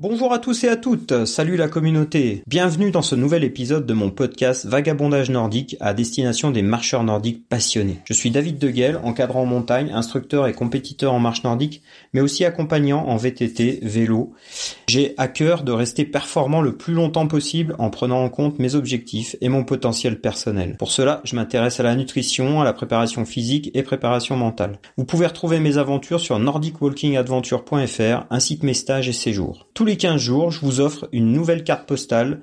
[0.00, 3.94] Bonjour à tous et à toutes, salut la communauté, bienvenue dans ce nouvel épisode de
[3.94, 7.98] mon podcast Vagabondage nordique à destination des marcheurs nordiques passionnés.
[8.04, 11.82] Je suis David Deguel, encadrant en montagne, instructeur et compétiteur en marche nordique,
[12.12, 14.34] mais aussi accompagnant en VTT, vélo.
[14.86, 18.76] J'ai à cœur de rester performant le plus longtemps possible en prenant en compte mes
[18.76, 20.76] objectifs et mon potentiel personnel.
[20.78, 24.78] Pour cela, je m'intéresse à la nutrition, à la préparation physique et préparation mentale.
[24.96, 30.20] Vous pouvez retrouver mes aventures sur nordicwalkingadventure.fr ainsi que mes stages et séjours les 15
[30.20, 32.42] jours, je vous offre une nouvelle carte postale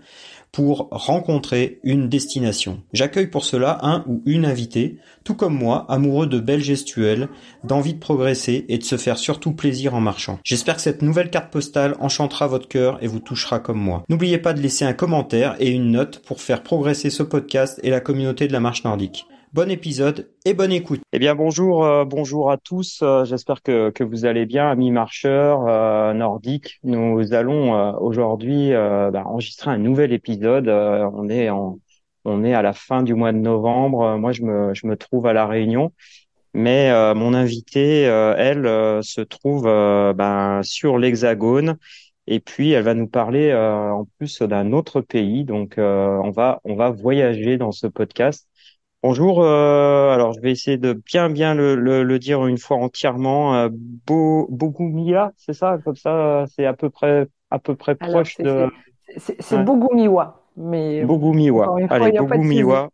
[0.52, 2.82] pour rencontrer une destination.
[2.92, 7.28] J'accueille pour cela un ou une invitée, tout comme moi, amoureux de belles gestuelles,
[7.64, 10.40] d'envie de progresser et de se faire surtout plaisir en marchant.
[10.44, 14.04] J'espère que cette nouvelle carte postale enchantera votre cœur et vous touchera comme moi.
[14.10, 17.92] N'oubliez pas de laisser un commentaire et une note pour faire progresser ce podcast et
[17.92, 19.28] la communauté de la marche nordique.
[19.56, 21.00] Bon épisode et bonne écoute.
[21.14, 23.00] Eh bien bonjour, euh, bonjour à tous.
[23.02, 26.78] Euh, j'espère que, que vous allez bien, amis marcheurs euh, nordiques.
[26.84, 30.68] Nous allons aujourd'hui bah, enregistrer un nouvel épisode.
[30.68, 31.80] on est en,
[32.26, 34.18] on est à la fin du mois de novembre.
[34.18, 35.94] Moi, je me, je me trouve à la Réunion,
[36.54, 38.66] mais mon invitée, elle,
[39.04, 41.78] se trouve ben, sur l'Hexagone.
[42.28, 45.46] Et puis, elle va nous parler en plus d'un autre pays.
[45.46, 48.50] Donc, on va, on va voyager dans ce podcast.
[49.08, 53.54] Bonjour, euh, alors je vais essayer de bien bien le, le, dire une fois entièrement.
[53.54, 58.38] Euh, Bo, Bogumia, c'est ça, comme ça, c'est à peu près à peu près proche
[58.38, 58.68] de.
[59.16, 61.06] C'est Bogumiwa, mais.
[61.06, 61.76] Bogumiwa.
[61.92, 62.90] Allez, Bogumiwa.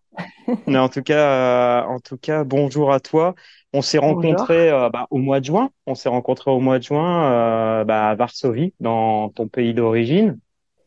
[0.67, 3.33] mais en tout cas, euh, en tout cas, bonjour à toi.
[3.71, 5.69] On s'est rencontré euh, bah, au mois de juin.
[5.87, 10.37] On s'est rencontré au mois de juin bah, à Varsovie, dans ton pays d'origine.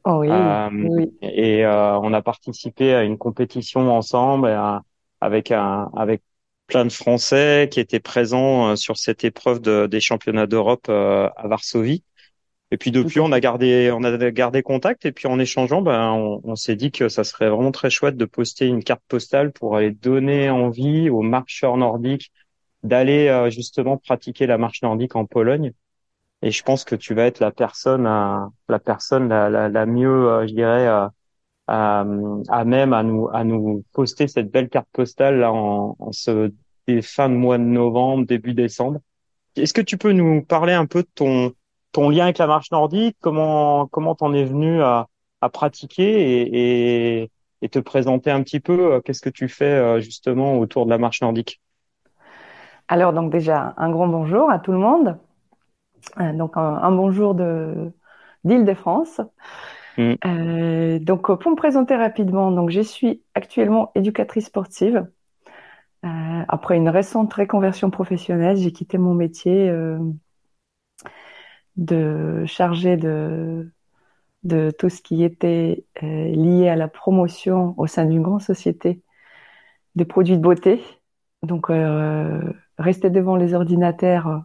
[0.04, 1.14] Oh oui, oui.
[1.22, 4.48] Et on a participé à une compétition ensemble.
[4.48, 4.82] Et à,
[5.24, 6.22] avec un avec
[6.66, 11.28] plein de Français qui étaient présents euh, sur cette épreuve de, des championnats d'Europe euh,
[11.36, 12.04] à Varsovie.
[12.70, 15.06] Et puis depuis, on a gardé, on a gardé contact.
[15.06, 18.16] Et puis en échangeant, ben, on, on s'est dit que ça serait vraiment très chouette
[18.16, 22.32] de poster une carte postale pour aller donner envie aux marcheurs nordiques
[22.82, 25.72] d'aller euh, justement pratiquer la marche nordique en Pologne.
[26.42, 30.46] Et je pense que tu vas être la personne, la personne la, la, la mieux,
[30.46, 30.86] je dirais,
[31.66, 32.04] à,
[32.48, 36.50] à même à nous à nous poster cette belle carte postale là en, en ce
[37.02, 39.00] fin de mois de novembre, début décembre.
[39.56, 41.52] Est-ce que tu peux nous parler un peu de ton
[41.92, 45.06] ton lien avec la marche nordique, comment comment t'en es venu à,
[45.40, 47.30] à pratiquer et, et,
[47.62, 50.98] et, te présenter un petit peu qu'est-ce que tu fais euh, justement autour de la
[50.98, 51.60] marche nordique?
[52.88, 55.16] Alors donc déjà un grand bonjour à tout le monde.
[56.20, 57.92] Euh, donc un, un bonjour de
[58.44, 59.20] d'Île-de-France.
[59.98, 60.14] Mm.
[60.24, 65.06] Euh, donc, pour me présenter rapidement, donc je suis actuellement éducatrice sportive.
[66.04, 69.98] Euh, après une récente réconversion professionnelle, j'ai quitté mon métier euh,
[71.76, 73.70] de chargé de
[74.44, 79.02] de tout ce qui était euh, lié à la promotion au sein d'une grande société
[79.94, 80.82] des produits de beauté.
[81.42, 82.42] Donc, euh,
[82.78, 84.44] rester devant les ordinateurs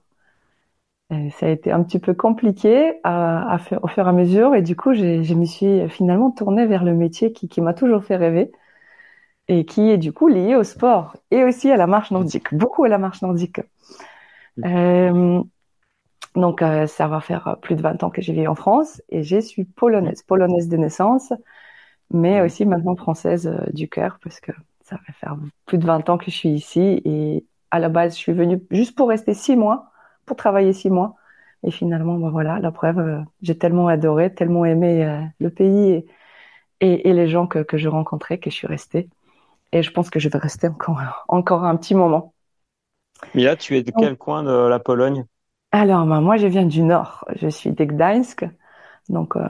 [1.09, 4.55] ça a été un petit peu compliqué à, à faire, au fur et à mesure.
[4.55, 8.03] Et du coup je me suis finalement tournée vers le métier qui, qui m'a toujours
[8.03, 8.51] fait rêver
[9.49, 12.83] et qui est du coup lié au sport et aussi à la marche nordique, beaucoup
[12.85, 13.59] à la marche nordique.
[14.65, 15.41] Euh,
[16.35, 19.23] donc euh, ça va faire plus de 20 ans que j'ai vécu en France et
[19.23, 21.33] je suis polonaise, polonaise de naissance,
[22.11, 24.51] mais aussi maintenant française euh, du cœur parce que
[24.83, 28.13] ça va faire plus de 20 ans que je suis ici et à la base
[28.15, 29.88] je suis venue juste pour rester six mois
[30.29, 31.15] pour travailler six mois.
[31.63, 36.05] Et finalement, ben voilà, la preuve, euh, j'ai tellement adoré, tellement aimé euh, le pays
[36.79, 39.09] et, et, les gens que, que, je rencontrais que je suis restée.
[39.71, 42.33] Et je pense que je vais rester encore, encore un petit moment.
[43.33, 45.25] Mila, tu es de quel coin de la Pologne?
[45.71, 47.25] Alors, ben, moi, je viens du nord.
[47.35, 48.45] Je suis de Gdańsk,
[49.09, 49.41] donc euh,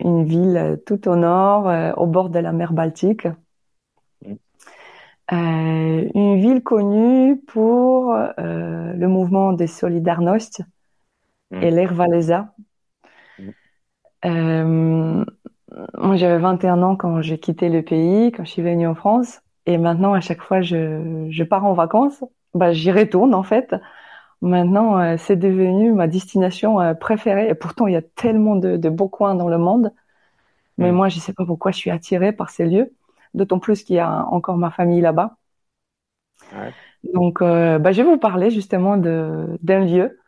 [0.00, 3.26] une ville tout au nord, au bord de la mer Baltique.
[5.30, 10.62] Euh, une ville connue pour euh, le mouvement des Solidarność
[11.50, 11.62] mmh.
[11.62, 12.54] et l'Air Walesa.
[13.38, 13.50] Mmh.
[14.24, 15.24] Euh,
[15.98, 19.40] moi, j'avais 21 ans quand j'ai quitté le pays, quand je suis venue en France.
[19.66, 22.24] Et maintenant, à chaque fois, je, je pars en vacances.
[22.54, 23.74] Bah, j'y retourne, en fait.
[24.40, 27.48] Maintenant, euh, c'est devenu ma destination euh, préférée.
[27.50, 29.92] Et pourtant, il y a tellement de, de beaux coins dans le monde.
[30.78, 30.94] Mais mmh.
[30.94, 32.92] moi, je sais pas pourquoi je suis attirée par ces lieux
[33.38, 35.36] d'autant plus qu'il y a encore ma famille là-bas.
[36.52, 36.72] Ouais.
[37.14, 40.18] Donc, euh, bah, je vais vous parler justement d'un lieu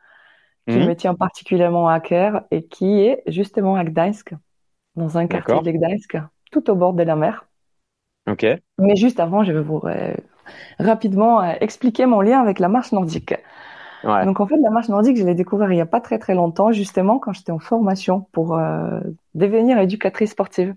[0.69, 0.87] qui mmh.
[0.87, 4.35] me tient particulièrement à cœur et qui est justement à Gdańsk,
[4.97, 6.17] dans un quartier de Gdańsk,
[6.51, 7.47] tout au bord de la mer.
[8.31, 8.47] Ok.
[8.79, 9.83] Mais juste avant, je vais vous
[10.79, 13.35] rapidement euh, expliquer mon lien avec la marche nordique.
[14.03, 16.35] Donc en fait, la marche nordique, je l'ai découvert il n'y a pas très très
[16.35, 19.01] longtemps, justement quand j'étais en formation pour euh,
[19.35, 20.75] devenir éducatrice sportive.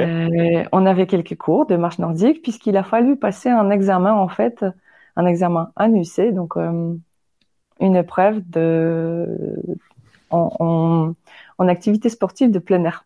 [0.00, 4.28] Euh, on avait quelques cours de marche nordique puisqu'il a fallu passer un examen en
[4.28, 4.64] fait,
[5.16, 6.94] un examen, UC, donc euh,
[7.80, 9.56] une épreuve de
[10.30, 11.14] en,
[11.58, 13.04] en, activité sportive de plein air.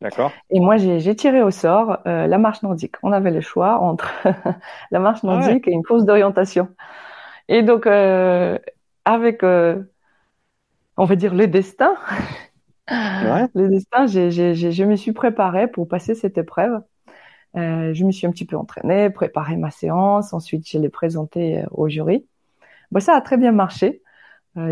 [0.00, 0.32] D'accord.
[0.50, 2.96] Et moi, j'ai tiré au sort la marche nordique.
[3.02, 4.10] On avait le choix entre
[4.90, 6.68] la marche ah nordique et une course d'orientation.
[7.48, 8.58] Et donc, euh,
[9.04, 9.82] avec, euh,
[10.96, 11.96] on va dire, le destin,
[13.54, 16.80] le destin, je me suis préparée pour passer cette épreuve.
[17.56, 20.32] Euh, je me suis un petit peu entraînée, préparé ma séance.
[20.32, 22.26] Ensuite, je l'ai présentée au jury.
[22.90, 24.02] Bon, ça a très bien marché.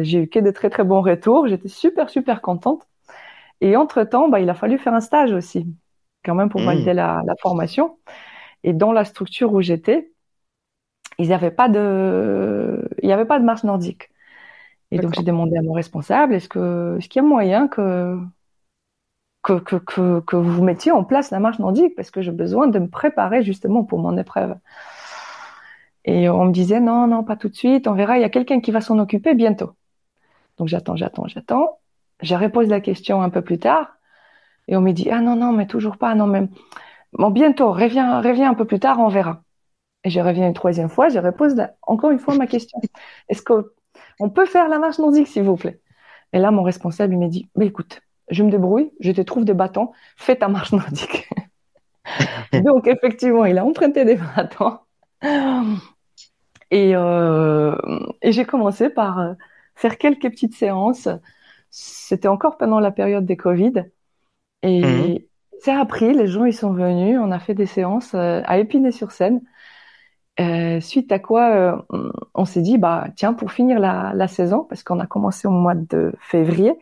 [0.03, 1.49] j'ai eu que de très très bons retours.
[1.49, 2.87] J'étais super super contente.
[3.61, 5.67] Et entre temps, bah, il a fallu faire un stage aussi,
[6.25, 6.67] quand même pour mmh.
[6.67, 7.99] valider la, la formation.
[8.65, 10.13] Et dans la structure où j'étais,
[11.19, 14.10] ils n'avaient pas de, il n'y avait pas de marche nordique.
[14.91, 18.19] Et donc j'ai demandé à mon responsable, est-ce que, est-ce qu'il y a moyen que,
[19.43, 21.95] que, que, que, vous mettiez en place la marche nordique?
[21.95, 24.57] Parce que j'ai besoin de me préparer justement pour mon épreuve.
[26.05, 28.31] Et on me disait non, non, pas tout de suite, on verra, il y a
[28.31, 29.73] quelqu'un qui va s'en occuper bientôt.
[30.59, 31.79] Donc j'attends, j'attends, j'attends.
[32.23, 33.97] Je repose la question un peu plus tard
[34.69, 36.49] et on me dit ah non, non, mais toujours pas, non, même.
[37.13, 39.43] Bon, bientôt, reviens, reviens un peu plus tard, on verra.
[40.05, 42.81] Et je reviens une troisième fois, je repose encore une fois ma question.
[43.29, 43.43] Est-ce
[44.21, 45.81] qu'on peut faire la marche nordique, s'il vous plaît
[46.35, 49.47] Et là, mon responsable, il m'a dit, mais écoute, je me débrouille, je te trouve
[49.47, 51.29] des bâtons, fais ta marche nordique.
[52.53, 54.79] Donc, effectivement, il a emprunté des bâtons.
[56.71, 57.75] Et, euh,
[58.21, 59.33] et j'ai commencé par euh,
[59.75, 61.09] faire quelques petites séances.
[61.71, 63.85] C'était encore pendant la période des Covid.
[64.63, 65.19] Et mmh.
[65.61, 69.41] c'est appris, les gens, ils sont venus, on a fait des séances euh, à Épinay-sur-Seine.
[70.41, 74.83] Euh, suite à quoi euh, on s'est dit bah tiens pour finir la, saison parce
[74.83, 76.73] qu'on a commencé au mois de février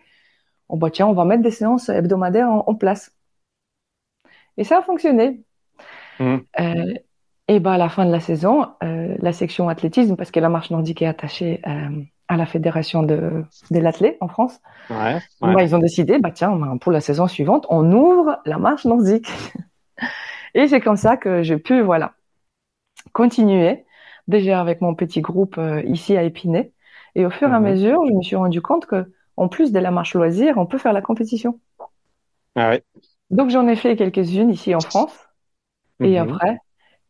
[0.68, 3.12] on bah tiens on va mettre des séances hebdomadaires en, place.
[4.58, 5.40] Et ça a fonctionné.
[6.20, 6.36] Mmh.
[6.60, 6.94] euh,
[7.48, 10.70] et bah à la fin de la saison la section athlétisme parce que la marche
[10.70, 11.62] nordique est attachée
[12.28, 14.60] à la fédération de de l'athlète en France
[14.90, 18.84] bah, ils ont décidé bah tiens bah, pour la saison suivante on ouvre la marche
[18.84, 19.28] nordique.
[20.54, 22.14] Et c'est comme ça que j'ai pu voilà
[23.18, 23.84] continuer
[24.28, 26.72] déjà avec mon petit groupe euh, ici à Épinay.
[27.16, 27.70] Et au fur et à mhm.
[27.70, 30.78] mesure, je me suis rendu compte que en plus de la marche loisir, on peut
[30.78, 31.58] faire la compétition.
[32.54, 32.76] Ah
[33.30, 35.16] Donc j'en ai fait quelques-unes ici en France.
[36.00, 36.30] Et mhm.
[36.30, 36.58] après,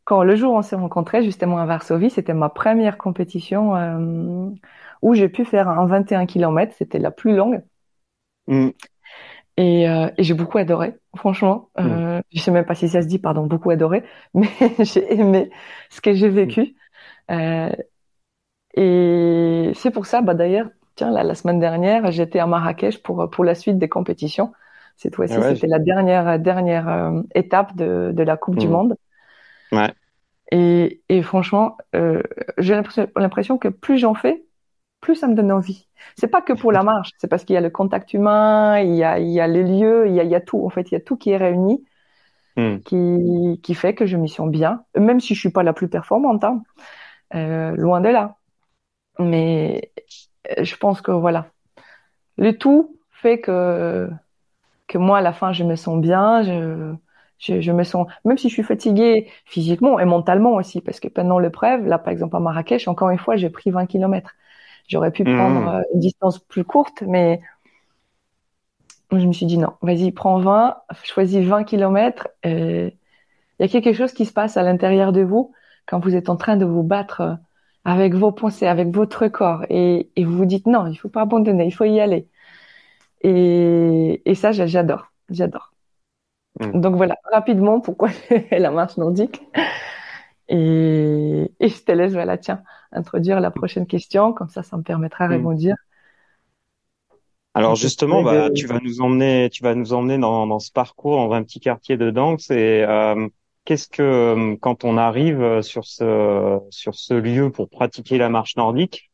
[0.05, 4.49] quand le jour où on s'est rencontrés justement à Varsovie, c'était ma première compétition euh,
[5.03, 6.75] où j'ai pu faire un 21 km.
[6.79, 7.63] C'était la plus longue.
[8.47, 8.73] Mhm.
[9.59, 11.69] Euh, et, j'ai beaucoup adoré, franchement.
[11.79, 12.23] Euh, mm.
[12.33, 14.05] Je sais même pas si ça se dit, pardon, beaucoup adoré,
[14.35, 14.49] mais
[14.79, 15.51] j'ai aimé
[15.91, 16.77] ce que j'ai vécu.
[17.29, 17.33] Mm.
[17.33, 17.71] Euh,
[18.75, 23.45] et c'est pour ça, bah d'ailleurs, tiens, la semaine dernière, j'étais à Marrakech pour pour
[23.45, 24.53] la suite des compétitions.
[24.97, 28.71] Cette fois-ci, ah c'était la dernière dernière euh, étape de de la Coupe du mm.
[28.71, 28.97] Monde.
[29.73, 29.93] Ouais.
[30.51, 32.23] Et, et franchement, euh,
[32.57, 34.43] j'ai l'impression que plus j'en fais,
[35.01, 35.89] plus ça me donne envie.
[36.17, 38.95] C'est pas que pour la marche, c'est parce qu'il y a le contact humain, il
[38.95, 40.65] y a, il y a les lieux, il y a, il y a tout.
[40.65, 41.85] En fait, il y a tout qui est réuni,
[42.57, 42.79] hmm.
[42.81, 45.89] qui, qui fait que je m'y sens bien, même si je suis pas la plus
[45.89, 46.63] performante, hein.
[47.35, 48.37] euh, loin de là.
[49.19, 49.93] Mais
[50.59, 51.51] euh, je pense que voilà,
[52.37, 54.09] le tout fait que
[54.89, 56.95] que moi à la fin je me sens bien, je
[57.39, 61.09] je, je me sens même si je suis fatiguée physiquement et mentalement aussi parce que
[61.09, 64.35] pendant l'épreuve là par exemple à Marrakech encore une fois j'ai pris 20 kilomètres
[64.89, 65.69] J'aurais pu prendre mmh.
[65.69, 67.41] euh, une distance plus courte, mais
[69.13, 72.29] je me suis dit non, vas-y, prends 20, choisis 20 kilomètres.
[72.45, 72.93] Il
[73.61, 75.53] y a quelque chose qui se passe à l'intérieur de vous
[75.87, 77.35] quand vous êtes en train de vous battre euh,
[77.85, 81.23] avec vos pensées, avec votre corps, et, et vous vous dites non, il faut pas
[81.23, 82.29] abandonner, il faut y aller.
[83.23, 85.73] Et, et ça, j'adore, j'adore.
[86.61, 86.81] Mmh.
[86.81, 88.11] Donc voilà, rapidement, pourquoi
[88.51, 89.43] la marche nordique?
[90.49, 92.63] Et, et je te laisse, voilà, tiens,
[92.93, 95.37] introduire la prochaine question, comme ça, ça me permettra de mm.
[95.37, 95.75] répondre.
[97.55, 101.17] Alors justement, bah, tu vas nous emmener, tu vas nous emmener dans, dans ce parcours
[101.17, 102.51] dans un petit quartier de Danx.
[102.51, 103.27] Et euh,
[103.65, 108.57] qu'est-ce que, euh, quand on arrive sur ce sur ce lieu pour pratiquer la marche
[108.57, 109.11] nordique,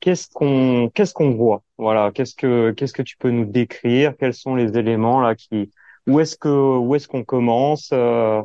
[0.00, 1.62] qu'est-ce qu'on qu'est-ce qu'on voit?
[1.78, 4.16] Voilà, qu'est-ce que qu'est-ce que tu peux nous décrire?
[4.16, 5.70] Quels sont les éléments là qui
[6.08, 8.42] Où est-ce que où est-ce qu'on commence euh,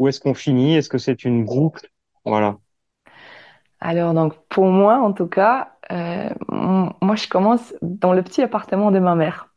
[0.00, 0.74] où est-ce qu'on finit?
[0.74, 1.88] Est-ce que c'est une boucle
[2.24, 2.56] Voilà.
[3.80, 8.90] Alors donc pour moi en tout cas, euh, moi je commence dans le petit appartement
[8.90, 9.54] de ma mère.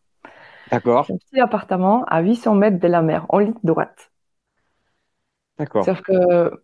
[0.69, 1.07] D'accord.
[1.09, 4.11] Un petit appartement à 800 mètres de la mer, en ligne droite.
[5.57, 5.85] D'accord.
[5.85, 6.61] Sauf que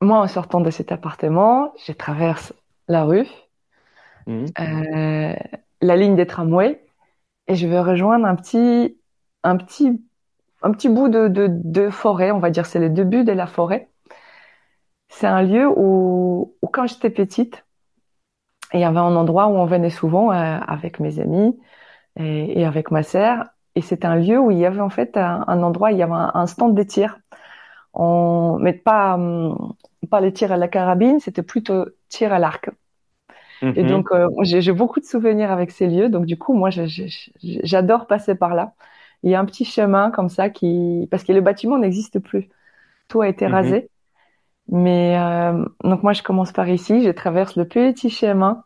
[0.00, 2.54] moi en sortant de cet appartement, je traverse
[2.88, 3.28] la rue
[4.26, 4.46] mmh.
[5.82, 6.82] la ligne des tramways,
[7.46, 8.98] et je vais rejoindre un petit,
[9.42, 10.02] un petit,
[10.62, 13.46] un petit bout de, de, de forêt, on va dire, c'est le début de la
[13.46, 13.88] forêt.
[15.08, 17.64] C'est un lieu où, où quand j'étais petite,
[18.74, 21.58] il y avait un endroit où on venait souvent euh, avec mes amis
[22.16, 23.44] et, et, avec ma sœur.
[23.74, 26.02] Et c'était un lieu où il y avait en fait un, un endroit, il y
[26.02, 27.18] avait un, stand de tir.
[27.94, 29.74] On, mais pas, hum,
[30.10, 32.70] pas les tirs à la carabine, c'était plutôt tir à l'arc.
[33.62, 33.88] Et mhm.
[33.88, 36.08] donc, euh, j'ai beaucoup de souvenirs avec ces lieux.
[36.08, 36.70] Donc, du coup, moi,
[37.42, 38.72] j'adore passer par là.
[39.22, 42.48] Il y a un petit chemin comme ça qui, parce que le bâtiment n'existe plus.
[43.08, 43.52] Tout a été mhm.
[43.52, 43.90] rasé.
[44.68, 47.02] Mais euh, donc moi, je commence par ici.
[47.02, 48.64] Je traverse le petit chemin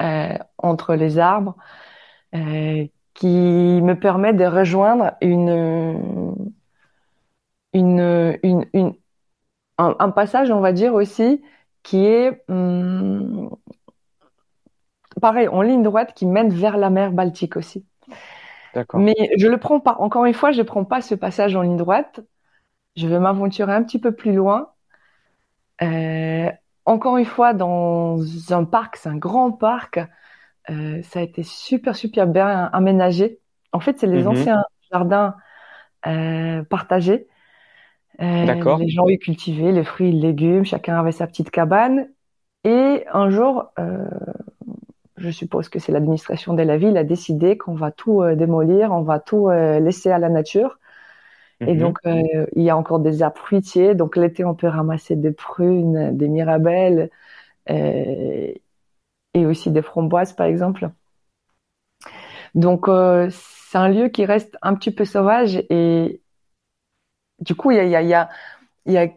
[0.00, 1.56] euh, entre les arbres
[2.34, 3.26] euh, qui
[3.82, 6.52] me permet de rejoindre une
[7.72, 8.94] une, une, une
[9.78, 11.42] un, un, passage, on va dire aussi,
[11.82, 13.50] qui est hum,
[15.20, 17.84] pareil en ligne droite qui mène vers la mer Baltique aussi.
[18.94, 19.96] Mais je le prends pas.
[19.98, 22.20] Encore une fois, je prends pas ce passage en ligne droite.
[22.96, 24.70] Je vais m'aventurer un petit peu plus loin.
[25.82, 26.50] Euh,
[26.84, 28.18] encore une fois, dans
[28.50, 30.00] un parc, c'est un grand parc.
[30.70, 33.40] Euh, ça a été super super bien aménagé.
[33.72, 34.28] En fait, c'est les mhm.
[34.28, 35.36] anciens jardins
[36.06, 37.26] euh, partagés.
[38.18, 40.64] Les gens y cultivaient les fruits, les légumes.
[40.64, 42.08] Chacun avait sa petite cabane.
[42.64, 43.72] Et un jour,
[45.16, 48.92] je suppose que c'est l'administration de la ville, a décidé qu'on va tout euh, démolir,
[48.92, 50.78] on va tout euh, laisser à la nature.
[51.60, 51.78] Et mhm.
[51.78, 53.94] donc, euh, il y a encore des arbres fruitiers.
[53.94, 57.10] Donc, l'été, on peut ramasser des prunes, des mirabelles
[57.68, 58.60] et
[59.34, 60.90] aussi des framboises, par exemple.
[62.54, 62.86] Donc,
[63.30, 65.62] c'est un lieu qui reste un petit peu sauvage.
[65.70, 66.20] Et
[67.38, 68.28] du coup, il y a, y, a,
[68.86, 69.08] y a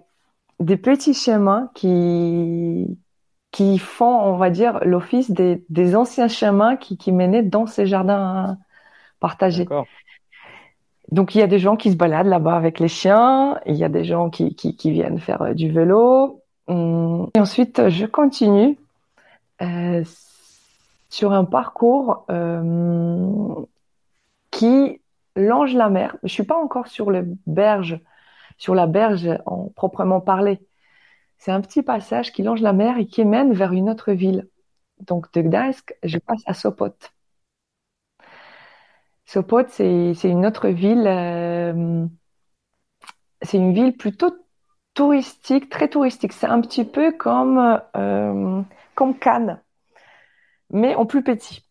[0.60, 2.98] des petits chemins qui,
[3.56, 7.86] qui font, on va dire, l'office des, des, anciens chemins qui, qui, menaient dans ces
[7.86, 8.58] jardins
[9.22, 9.66] partagés.
[11.10, 13.86] Donc il y a des gens qui se baladent là-bas avec les chiens, il y
[13.86, 16.42] a des gens qui, qui, qui viennent faire euh, du vélo.
[16.68, 18.78] Hum, et ensuite, je continue
[19.62, 20.04] euh,
[21.10, 23.56] sur un parcours euh,
[24.52, 25.00] qui
[25.38, 26.18] longe la mer.
[26.24, 28.02] Je suis pas encore sur le berge,
[28.58, 30.60] sur la berge en proprement parler.
[31.38, 34.48] C'est un petit passage qui longe la mer et qui mène vers une autre ville.
[35.00, 36.96] Donc de Gdańsk, je passe à Sopot.
[39.25, 41.06] Sopot, c'est une autre ville.
[41.08, 42.06] Euh,
[43.42, 44.36] c'est une ville plutôt
[44.94, 46.34] touristique, très touristique.
[46.34, 48.62] C'est un petit peu comme euh,
[48.94, 49.62] comme Cannes,
[50.70, 51.65] mais en plus petit.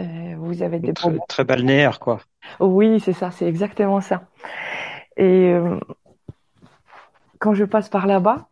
[0.00, 2.20] Euh, vous avez des très, très balnéaire, quoi.
[2.60, 4.22] Oui, c'est ça, c'est exactement ça.
[5.16, 5.54] Et
[7.42, 8.48] quand je passe par là-bas,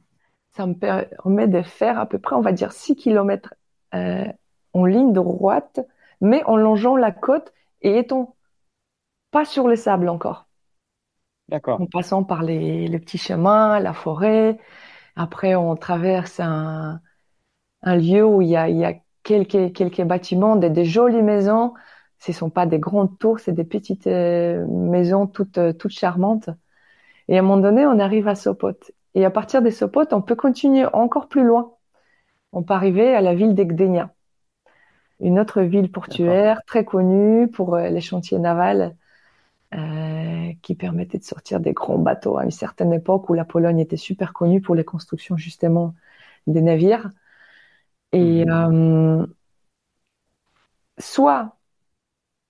[0.56, 3.54] ça me permet de faire à peu près, on va dire, 6 km
[3.94, 4.26] euh,
[4.72, 5.78] en ligne droite,
[6.20, 8.34] mais en longeant la côte et étant
[9.30, 10.48] pas sur le sable encore.
[11.48, 11.80] D'accord.
[11.80, 14.58] En passant par les, petits chemins, la forêt.
[15.14, 17.00] Après, on traverse un,
[17.84, 21.74] lieu où il y a, quelques, quelques bâtiments, des, jolies maisons.
[22.18, 26.50] Ce ne sont pas des grandes tours, c'est des petites euh, maisons toutes, toutes charmantes.
[27.30, 28.76] Et à un moment donné, on arrive à Sopot.
[29.14, 31.72] Et à partir des Sopot, on peut continuer encore plus loin.
[32.52, 34.12] On peut arriver à la ville d'Egdenia,
[35.20, 38.96] une autre ville portuaire très connue pour euh, les chantiers navals
[39.74, 43.78] euh, qui permettaient de sortir des grands bateaux à une certaine époque où la Pologne
[43.78, 45.94] était super connue pour les constructions justement
[46.48, 47.10] des navires.
[48.12, 49.22] Et mhm.
[49.22, 49.26] euh,
[50.98, 51.56] soit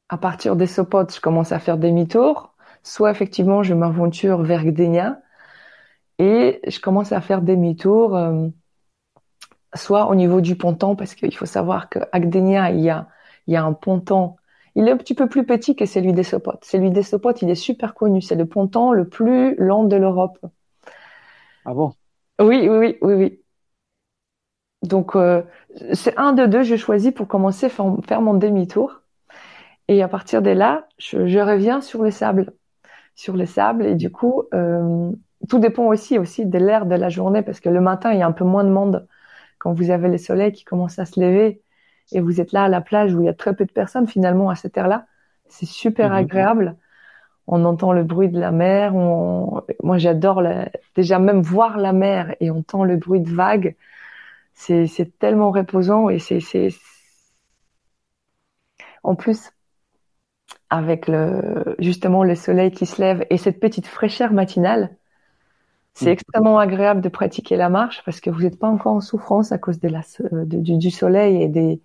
[0.08, 2.49] à partir des Sopot, je commence à faire demi-tour,
[2.82, 5.20] soit effectivement je m'aventure vers Gdynia
[6.18, 8.48] et je commence à faire demi-tour, euh,
[9.74, 13.08] soit au niveau du ponton, parce qu'il faut savoir qu'à Gdynia, il y a,
[13.46, 14.36] il y a un ponton.
[14.74, 16.64] Il est un petit peu plus petit que celui des Sopotes.
[16.64, 18.20] Celui des Sopotes, il est super connu.
[18.20, 20.38] C'est le ponton le plus long de l'Europe.
[21.64, 21.92] Ah bon?
[22.40, 23.40] Oui, oui, oui, oui, oui.
[24.82, 25.42] Donc, euh,
[25.92, 29.02] c'est un de deux, je choisis pour commencer à faire mon demi-tour.
[29.88, 32.54] Et à partir de là, je, je reviens sur le sable
[33.20, 33.84] sur le sable.
[33.84, 35.12] Et du coup, euh,
[35.48, 38.22] tout dépend aussi, aussi de l'air de la journée parce que le matin, il y
[38.22, 39.06] a un peu moins de monde
[39.58, 41.60] quand vous avez le soleil qui commence à se lever
[42.12, 44.08] et vous êtes là à la plage où il y a très peu de personnes
[44.08, 45.06] finalement à cette heure-là.
[45.48, 46.76] C'est super agréable.
[47.46, 48.94] On entend le bruit de la mer.
[48.94, 50.42] Moi, j'adore
[50.96, 53.76] déjà même voir la mer et on entend le bruit de vagues.
[54.54, 56.40] C'est tellement reposant et c'est
[59.02, 59.50] en plus
[60.70, 64.96] avec le, justement le soleil qui se lève et cette petite fraîcheur matinale,
[65.94, 66.12] C'est Mm.
[66.12, 69.58] extrêmement agréable de pratiquer la marche parce que vous n'êtes pas encore en souffrance à
[69.58, 70.00] cause de la,
[70.32, 71.80] de- du, du soleil et, des,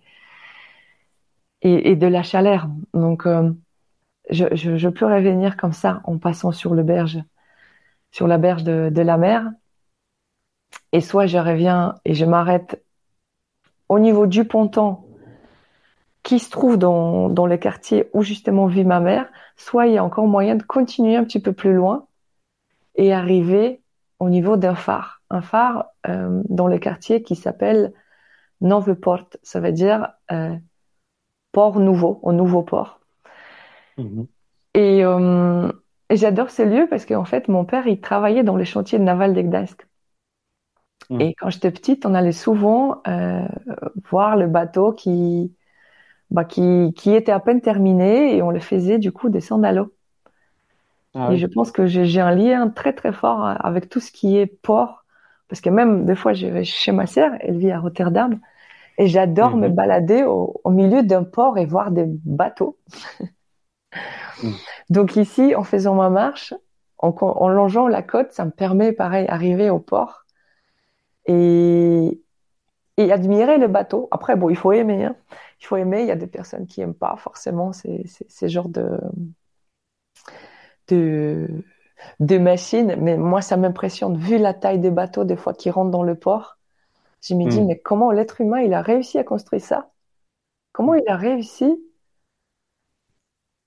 [1.62, 2.68] et, et de la chaleur.
[2.94, 3.50] Donc, euh,
[4.30, 7.20] je, je, je peux revenir comme ça en passant sur le berge,
[8.12, 9.50] sur la berge de, de la mer.
[10.90, 12.82] Et soit je reviens et je m'arrête
[13.88, 15.05] au niveau du ponton
[16.26, 19.98] qui se trouve dans, dans le quartier où justement vit ma mère, soit il y
[19.98, 22.08] a encore moyen de continuer un petit peu plus loin
[22.96, 23.80] et arriver
[24.18, 25.22] au niveau d'un phare.
[25.30, 27.92] Un phare euh, dans le quartier qui s'appelle
[29.00, 30.56] Port, ça veut dire euh,
[31.52, 32.98] port nouveau, au nouveau port.
[34.74, 35.70] Et, euh,
[36.10, 39.04] et j'adore ce lieu parce qu'en fait, mon père, il travaillait dans les chantiers de
[39.04, 39.86] naval de Gdańsk.
[41.08, 41.20] Mhm.
[41.20, 43.00] Et quand j'étais petite, on allait souvent
[44.10, 45.54] voir le bateau qui,
[46.30, 49.72] bah, qui, qui était à peine terminé et on le faisait du coup descendre à
[49.72, 49.92] l'eau.
[51.14, 51.38] Ah Et oui.
[51.38, 55.04] je pense que j'ai un lien très très fort avec tout ce qui est port,
[55.48, 58.38] parce que même des fois je vais chez ma sœur, elle vit à Rotterdam,
[58.98, 59.70] et j'adore me Mhm.
[59.70, 62.78] balader au, au milieu d'un port et voir des bateaux.
[64.42, 64.66] Mhm.
[64.90, 66.52] Donc ici, en faisant ma marche,
[66.98, 70.24] en, en longeant la côte, ça me permet pareil d'arriver au port
[71.26, 72.20] et,
[72.96, 74.08] et admirer le bateau.
[74.12, 75.16] Après, bon, il faut aimer, hein.
[75.60, 76.02] Il faut aimer.
[76.02, 78.98] Il y a des personnes qui aiment pas forcément ces, ces, ces genres de
[80.88, 81.48] de
[82.20, 85.90] de machines, mais moi ça m'impressionne vu la taille des bateaux des fois qui rentrent
[85.90, 86.58] dans le port.
[87.22, 87.64] Je me dis Mhm.
[87.64, 89.90] mais comment l'être humain il a réussi à construire ça?
[90.72, 91.66] Comment il a réussi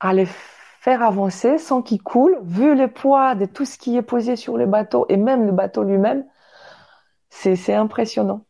[0.02, 4.02] à les faire avancer sans qu'ils coulent, vu le poids de tout ce qui est
[4.02, 6.26] posé sur le bateau et même le bateau lui-même,
[7.32, 8.46] c'est impressionnant.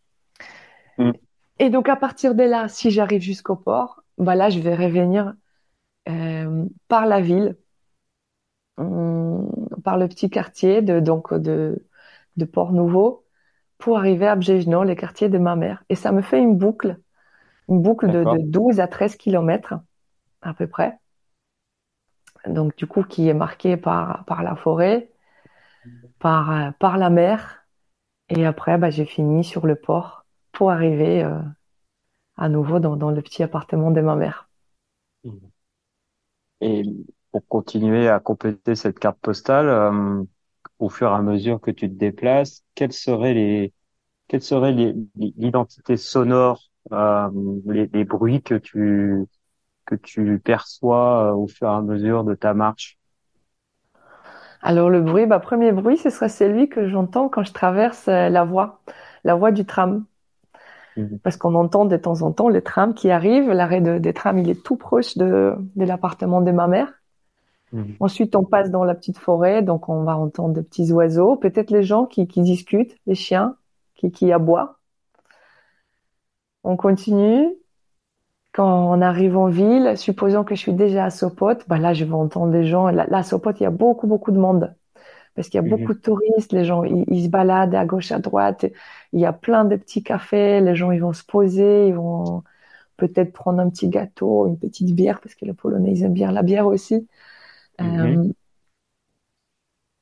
[0.98, 1.29] Mhm.
[1.60, 5.34] Et donc à partir de là, si j'arrive jusqu'au port, bah là je vais revenir
[6.10, 7.58] euh, par la ville,
[8.78, 9.50] hum,
[9.84, 11.86] par le petit quartier de donc de
[12.38, 13.25] de Port-Nouveau
[13.80, 15.84] pour arriver à Bjejno, le quartier de ma mère.
[15.89, 17.00] Et ça me fait une boucle,
[17.70, 19.75] une boucle de, de 12 à 13 kilomètres
[20.42, 21.00] à peu près.
[22.48, 25.10] Donc du coup qui est marquée par par la forêt,
[26.19, 27.65] par euh, par la mer
[28.30, 30.18] et après bah j'ai fini sur le port
[30.60, 31.39] pour arriver euh,
[32.38, 34.50] à nouveau dans dans le petit appartement de ma mère.
[36.62, 36.84] Et
[37.32, 40.24] pour continuer à compléter cette carte postale, euh,
[40.80, 43.74] au fur et à mesure que tu te déplaces, quelles seraient les,
[44.32, 44.39] les,
[45.17, 47.30] les- l'identité sonore, euh,
[47.67, 49.26] les, les bruits que tu,
[49.86, 52.98] que tu perçois au fur et à mesure de ta marche?
[54.62, 58.43] Alors le bruit, bah premier bruit, ce serait celui que j'entends quand je traverse la
[58.43, 58.82] voie,
[59.24, 60.06] la voie du tram.
[61.00, 61.20] Mhm.
[61.20, 63.52] Parce qu'on entend de temps en temps les trams qui arrivent.
[63.52, 66.94] L'arrêt de, des trams, il est tout proche de, de l'appartement de ma mère.
[67.72, 67.96] Mhm.
[68.00, 71.72] Ensuite, on passe dans la petite forêt, donc on va entendre des petits oiseaux, peut-être
[71.72, 73.56] les gens qui, qui discutent, les chiens
[73.96, 74.80] qui, qui aboient.
[76.64, 77.48] On continue.
[78.52, 82.04] Quand on arrive en ville, supposons que je suis déjà à Sopot, bah là, je
[82.04, 82.90] vais entendre des gens.
[82.90, 84.74] Là, là, à Sopot, il y a beaucoup, beaucoup de monde.
[85.36, 85.68] Parce qu'il y a Mhm.
[85.68, 88.65] beaucoup de touristes, les gens, ils, ils se baladent à gauche, à droite.
[89.13, 92.44] Il y a plein de petits cafés, les gens, ils vont se poser, ils vont
[92.98, 96.32] peut-être prendre un petit gâteau, une petite bière, parce que les Polonais, ils aiment bien
[96.32, 97.08] la bière aussi.
[97.82, 98.20] Mhm.
[98.20, 98.32] Euh,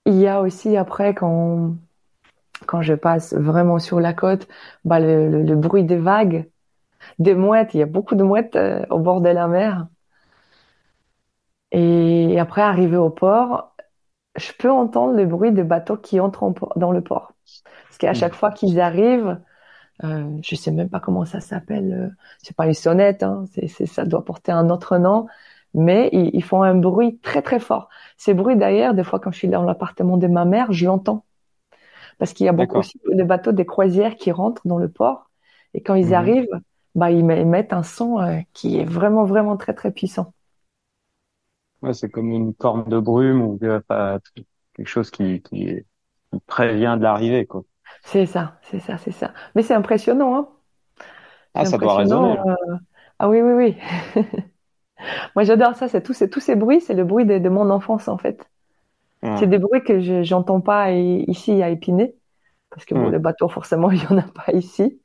[0.05, 1.75] il y a aussi après quand
[2.67, 4.47] quand je passe vraiment sur la côte,
[4.85, 6.49] bah le, le, le bruit des vagues,
[7.19, 7.73] des mouettes.
[7.75, 9.87] Il y a beaucoup de mouettes euh, au bord de la mer.
[11.71, 13.75] Et après arriver au port,
[14.37, 17.33] je peux entendre le bruit des bateaux qui entrent en dans le port.
[17.89, 18.15] Parce qu'à Mhm.
[18.15, 19.39] chaque fois qu'ils arrivent,
[20.03, 21.93] euh, je sais même pas comment ça s'appelle.
[21.93, 25.27] euh, C'est pas une sonnette, hein, c'est, ça doit porter un autre nom.
[25.75, 27.89] Mais ils, ils font un bruit très très fort.
[28.17, 31.25] Ces bruits d'ailleurs, des fois quand je suis dans l'appartement de ma mère, je l'entends.
[32.19, 35.29] Parce qu'il y a beaucoup aussi de bateaux des croisières qui rentrent dans le port.
[35.73, 36.13] Et quand ils Mhm.
[36.13, 36.47] arrivent,
[36.95, 40.33] bah, ils mettent un son euh, qui est vraiment vraiment très très puissant.
[41.81, 44.19] Ouais, c'est comme une corne de brume ou euh,
[44.73, 45.65] quelque chose qui, qui,
[46.31, 47.63] qui prévient de l'arrivée, quoi.
[48.03, 49.33] C'est ça, c'est ça, c'est ça.
[49.55, 50.49] Mais c'est impressionnant, hein.
[51.53, 52.37] Ah, ça doit résonner.
[52.37, 52.45] impressionnant.
[52.45, 52.55] euh,
[53.19, 54.23] Ah oui, oui, oui.
[55.35, 55.87] Moi, j'adore ça.
[55.87, 58.47] C'est tous ces, tous ces bruits, c'est le bruit de, de mon enfance, en fait.
[59.21, 59.29] Ouais.
[59.35, 62.15] C'est des bruits que je j'entends pas ici à Épinay,
[62.71, 63.11] parce que bon, Ouais.
[63.11, 65.01] les bateaux, forcément, il y en a pas ici.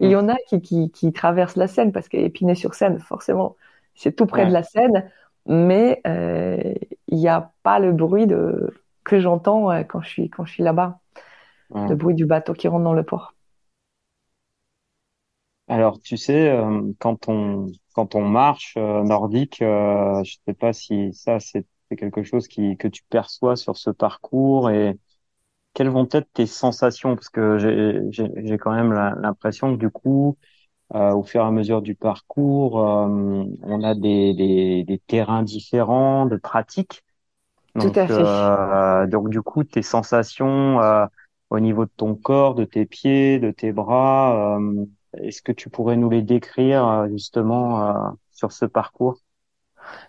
[0.00, 0.16] Il y Ouais.
[0.16, 3.56] en a qui, qui, qui traversent la Seine, parce qu'Épinay-sur-Seine, forcément,
[3.94, 5.10] c'est tout près de la Seine,
[5.46, 6.74] mais euh,
[7.08, 10.52] il n'y a pas le bruit de que j'entends euh, quand je suis quand je
[10.52, 11.00] suis là-bas,
[11.88, 13.34] le bruit du bateau qui rentre dans le port.
[15.68, 20.72] Alors, tu sais, euh, quand on quand on marche euh, nordique, euh, je sais pas
[20.72, 24.98] si ça c'est c'est quelque chose qui que tu perçois sur ce parcours et
[25.74, 27.16] quelles vont être tes sensations?
[27.16, 30.38] Parce que j'ai quand même l'impression que du coup,
[30.94, 35.42] euh, au fur et à mesure du parcours, euh, on a des, des, des, terrains
[35.42, 37.02] différents de pratiques.
[37.74, 38.22] Donc, Tout à fait.
[38.22, 40.78] Euh, donc du coup, tes sensations
[41.50, 44.58] au niveau de ton corps, de tes pieds, de tes bras,
[45.18, 49.18] est-ce que tu pourrais nous les décrire justement sur ce parcours?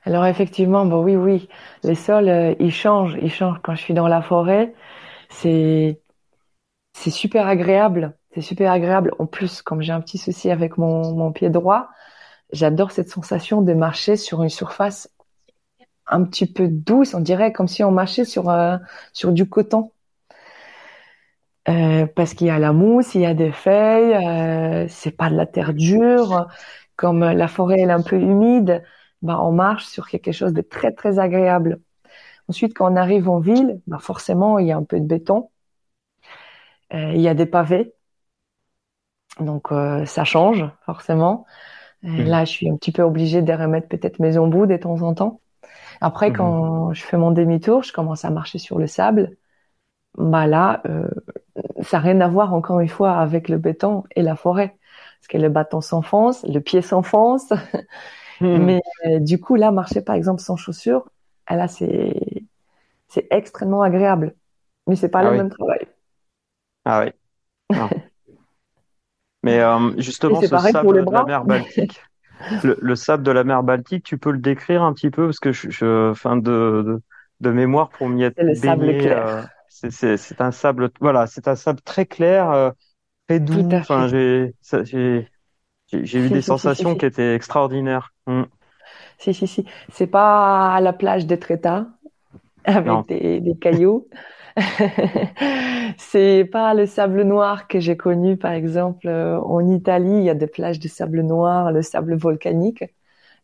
[0.03, 1.49] Alors effectivement, bon oui, oui,
[1.83, 3.59] les sols, euh, ils changent, ils changent.
[3.63, 4.73] Quand je suis dans la forêt,
[5.29, 6.01] c'est
[6.93, 9.13] c'est super agréable, c'est super agréable.
[9.17, 11.89] En plus, comme j'ai un petit souci avec mon, mon pied droit,
[12.53, 15.09] j'adore cette sensation de marcher sur une surface
[16.07, 18.77] un petit peu douce, on dirait comme si on marchait sur euh,
[19.13, 19.91] sur du coton.
[21.69, 25.29] Euh, parce qu'il y a la mousse, il y a des feuilles, euh, c'est pas
[25.29, 26.47] de la terre dure.
[26.95, 28.83] Comme la forêt est un peu humide,
[29.23, 31.81] bah, on marche sur quelque chose de très très agréable.
[32.49, 35.49] Ensuite, quand on arrive en ville, bah, forcément, il y a un peu de béton,
[36.93, 37.93] euh, il y a des pavés,
[39.39, 41.45] donc euh, ça change forcément.
[42.03, 42.23] Euh, mmh.
[42.23, 45.13] Là, je suis un petit peu obligée de remettre peut-être mes embouts de temps en
[45.13, 45.41] temps.
[46.01, 46.33] Après, mmh.
[46.33, 49.37] quand je fais mon demi-tour, je commence à marcher sur le sable.
[50.17, 50.81] Bah là,
[51.81, 54.77] ça n'a rien à voir encore une fois avec le béton et la forêt,
[55.19, 57.51] parce que le bâton s'enfonce, le pied s'enfonce.
[58.41, 58.57] Hmm.
[58.65, 61.09] Mais euh, du coup, là, marcher par exemple sans chaussures,
[61.45, 62.13] ah, là, c'est
[63.07, 64.35] c'est extrêmement agréable.
[64.85, 65.87] Mais c'est pas ah le même travail.
[66.85, 67.77] Ah oui.
[69.47, 72.01] Mais euh, justement, ce sable de la mer Baltique,
[72.63, 75.25] le, sable de la mer Baltique, tu peux le décrire un petit peu?
[75.25, 77.01] Parce que je, je fin de,
[77.39, 79.11] de, mémoire pour m'y être baigné.
[79.11, 82.71] Euh, c'est un sable, voilà, c'est un sable très clair, euh,
[83.27, 83.69] très doux.
[83.73, 88.13] Enfin, j'ai j'ai eu des sensations qui étaient extraordinaires.
[88.25, 88.43] Mm.
[89.17, 89.65] Si, si, si.
[89.91, 91.87] C'est pas à la plage d'Etretat
[92.65, 94.07] avec des, des, cailloux?
[95.97, 100.17] c'est pas le sable noir que j'ai connu, par exemple, euh, en Italie.
[100.17, 102.83] Il y a des plages de sable noir, le sable volcanique.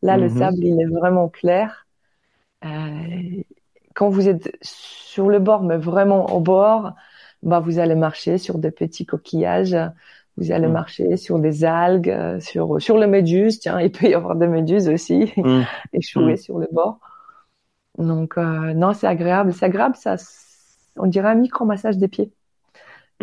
[0.02, 0.38] Là, le mm-hmm.
[0.38, 1.88] sable, il est vraiment clair.
[2.66, 2.68] Euh,
[3.94, 6.94] quand vous êtes sur le bord, mais vraiment au bord,
[7.44, 9.78] bah, vous allez marcher sur des petits coquillages
[10.38, 10.72] vous allez mm.
[10.72, 13.60] marcher sur des algues, euh, sur sur le méduse.
[13.60, 15.62] Tiens, il peut y avoir des méduses aussi mm.
[15.94, 16.38] échouées mm.
[16.38, 17.00] sur le bord.
[17.98, 19.54] Donc euh, non, c'est agréable.
[19.54, 19.96] C'est agréable.
[19.96, 20.18] Ça,
[20.98, 22.32] on dirait un micro massage des pieds.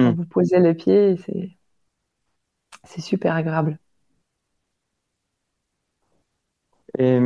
[0.00, 1.56] Quand vous posez les pieds, c'est
[2.85, 3.78] c'est super agréable.
[6.98, 7.18] Et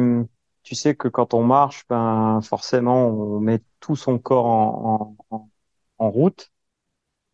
[0.62, 5.50] tu sais que quand on marche, ben forcément, on met tout son corps en, en,
[5.98, 6.50] en route.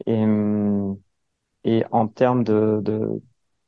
[0.07, 0.25] Et
[1.65, 3.23] et en termes de, de,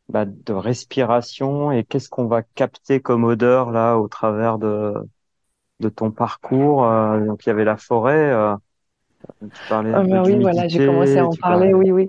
[0.09, 4.95] bah, de respiration et qu'est-ce qu'on va capter comme odeur là au travers de,
[5.81, 6.85] de ton parcours.
[6.87, 8.33] Euh, donc il y avait la forêt.
[8.33, 8.57] Euh,
[9.41, 11.75] tu parlais ah, oui, voilà, j'ai commencé à en parler.
[11.75, 12.07] Oui, oui.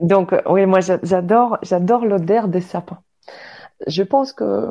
[0.00, 3.00] Donc euh, oui, moi j'adore, j'adore l'odeur des sapins.
[3.86, 4.70] Je pense que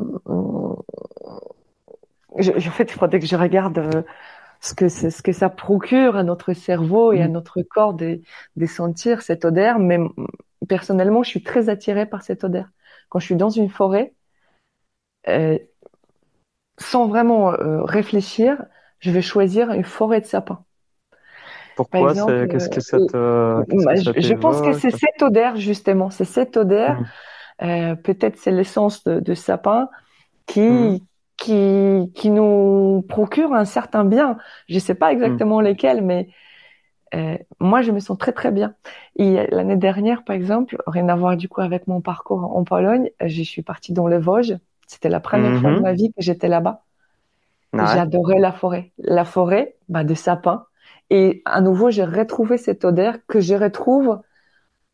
[2.38, 4.06] je, en fait, il faudrait que je regarde
[4.62, 7.32] ce que ce que ça procure à notre cerveau et à mm.
[7.32, 8.22] notre corps de,
[8.56, 9.80] de sentir cette odeur.
[9.80, 10.00] Mais
[10.68, 12.68] personnellement, je suis très attirée par cette odeur.
[13.10, 14.14] Quand je suis dans une forêt,
[15.28, 15.58] euh,
[16.80, 18.64] sans vraiment euh, réfléchir,
[19.00, 20.64] je vais choisir une forêt de sapins.
[21.76, 22.14] Pourquoi
[22.48, 23.64] Qu'est-ce que ça te, euh,
[24.18, 27.02] Je, pense que c'est cette odeur justement, c'est cette odeur.
[27.62, 27.96] Mmh.
[28.04, 29.90] Peut-être c'est l'essence de, de, sapin
[30.46, 31.00] qui mmh.
[31.38, 34.38] qui qui nous procure un certain bien.
[34.68, 35.64] Je sais pas exactement mmh.
[35.64, 36.28] lesquels, mais
[37.14, 38.74] euh, moi, je me sens très très bien.
[39.16, 43.10] Et l'année dernière, par exemple, rien à voir du coup avec mon parcours en Pologne,
[43.24, 44.58] je suis partie dans le Vosges.
[44.88, 46.84] C'était la première fois de ma vie que j'étais là-bas.
[47.74, 48.92] J'adorais la forêt.
[48.98, 50.66] La forêt, bah, de sapins.
[51.10, 54.20] Et à nouveau, j'ai retrouvé cette odeur que je retrouve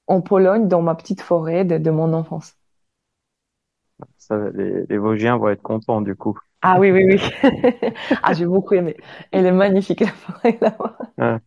[0.08, 2.56] en Pologne, dans ma petite forêt de, de mon enfance.
[4.18, 6.38] Ça, les, les Vosgiens vont être contents du coup.
[6.62, 7.22] Ah oui, oui, oui.
[8.24, 8.98] ah, j'ai beaucoup aimé.
[9.32, 11.40] Elle est magnifique, la forêt là-bas.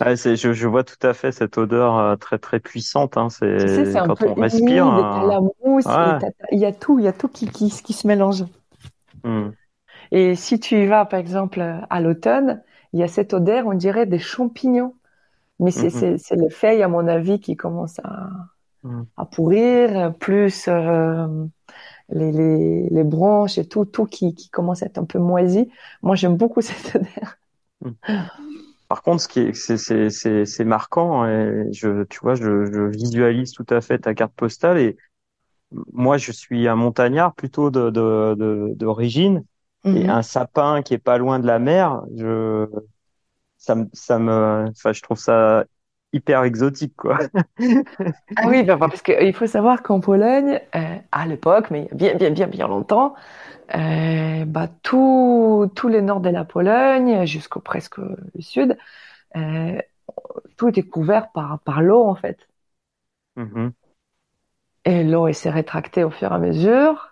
[0.00, 3.16] Ah, je, je, vois tout à fait cette odeur euh, très très puissante.
[3.16, 3.28] Hein.
[3.30, 4.86] C'est quand on respire.
[4.86, 5.86] Humide, la mousse,
[6.52, 8.44] il y a tout, il y a tout qui, qui, qui se mélange.
[9.24, 9.50] Hmm.
[10.10, 13.74] Et si tu y vas, par exemple, à l'automne, il y a cette odeur, on
[13.74, 14.94] dirait des champignons.
[15.60, 18.30] Mais c'est mm les feuilles, à mon avis, qui commencent à,
[18.82, 19.02] hmm.
[19.16, 21.26] à pourrir, plus euh,
[22.08, 25.70] les, les, les, branches et tout, tout qui, qui commence à être un peu moisi.
[26.02, 27.36] Moi, j'aime beaucoup cette odeur.
[27.80, 27.92] Hmm.
[28.88, 33.66] Par contre, ce qui est, c'est, marquant, et je, tu vois, je, je, visualise tout
[33.70, 34.78] à fait ta carte postale.
[34.78, 34.98] Et
[35.92, 38.86] moi, je suis un montagnard plutôt de, de,
[39.84, 40.10] et mhm.
[40.10, 42.66] un sapin qui est pas loin de la mer, je,
[43.58, 45.64] ça me, ça me, enfin, je trouve ça
[46.12, 47.18] hyper exotique, quoi.
[48.36, 52.46] ah oui, parce qu'il faut savoir qu'en Pologne, euh, à l'époque, mais bien, bien, bien,
[52.46, 53.14] bien longtemps,
[53.74, 58.76] euh, bah, tout, tout le nord de la Pologne, jusqu'au presque le sud,
[59.36, 59.80] euh,
[60.56, 62.38] tout était couvert par, par l'eau, en fait.
[63.36, 63.72] Mm-hmm.
[64.84, 67.11] Et l'eau s'est rétractée au fur et à mesure.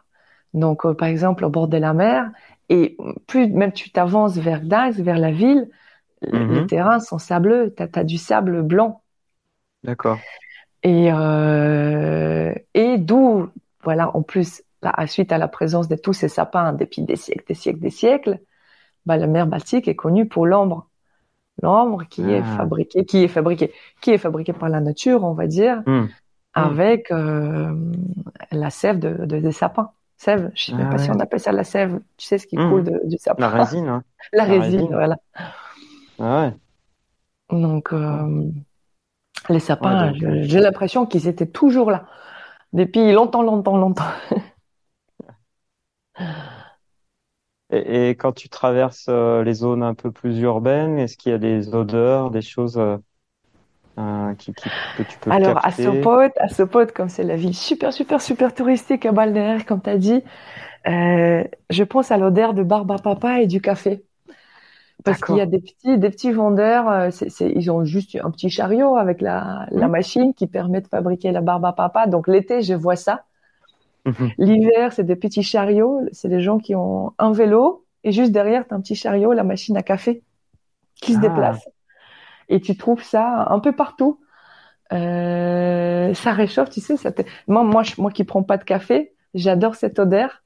[0.54, 2.30] Donc, euh, par exemple, au bord de la mer,
[2.68, 5.68] et plus même tu t'avances vers Gdańsk, vers la ville,
[6.22, 6.66] les mm-hmm.
[6.66, 9.02] terrains sont sableux, tu as, du sable blanc.
[9.82, 10.18] D'accord.
[10.82, 13.48] Et, euh, et d'où,
[13.82, 17.44] voilà, en plus, là, suite à la présence de tous ces sapins depuis des siècles,
[17.48, 18.40] des siècles, des siècles,
[19.06, 20.88] bah, la mer Baltique est connue pour l'ambre.
[21.62, 22.56] L'ambre qui est ah.
[22.56, 26.06] fabriqué, qui est fabriqué, qui est fabriqué par la nature, on va dire, mm.
[26.54, 27.74] avec euh,
[28.50, 29.90] la sève de, de, des sapins.
[30.20, 31.98] Sève, je sais même pas si ah on appelle ça la sève.
[32.18, 33.08] Tu sais ce qui coule mm.
[33.08, 33.40] du sapin.
[33.40, 33.88] La résine.
[33.88, 34.04] Hein.
[34.34, 35.16] la, résine, voilà.
[36.18, 37.58] Ah ouais.
[37.58, 38.50] Donc, euh,
[39.48, 42.04] les sapins, euh, j'ai l'impression qu'ils étaient toujours là.
[42.74, 44.04] Depuis longtemps, longtemps, longtemps.
[47.70, 51.38] et, quand tu traverses euh, les zones un peu plus urbaines, est-ce qu'il y a
[51.38, 52.78] des odeurs, des choses
[54.34, 58.20] qui, que tu peux Alors, à Sopot, à Sopot, comme c'est la ville super, super,
[58.20, 60.22] super touristique à balnéaire, comme tu as dit,
[60.86, 64.04] je pense à l'odeur de barbe à papa et du café.
[65.04, 67.08] Parce qu'il y a des petits, des petits vendeurs, euh,
[67.40, 69.90] ils ont juste un petit chariot avec la, la mmh.
[69.90, 72.06] machine qui permet de fabriquer la barbe à papa.
[72.06, 73.24] Donc l'été, je vois ça.
[74.04, 74.12] Mmh.
[74.36, 76.02] L'hiver, c'est des petits chariots.
[76.12, 79.32] C'est des gens qui ont un vélo et juste derrière, tu as un petit chariot,
[79.32, 80.22] la machine à café
[80.96, 81.22] qui se ah.
[81.22, 81.68] déplace.
[82.48, 84.19] Et tu trouves ça un peu partout.
[84.92, 86.96] Euh, ça réchauffe, tu sais.
[86.96, 87.12] Ça
[87.46, 90.42] moi, moi, je, moi qui prends pas de café, j'adore cette odeur.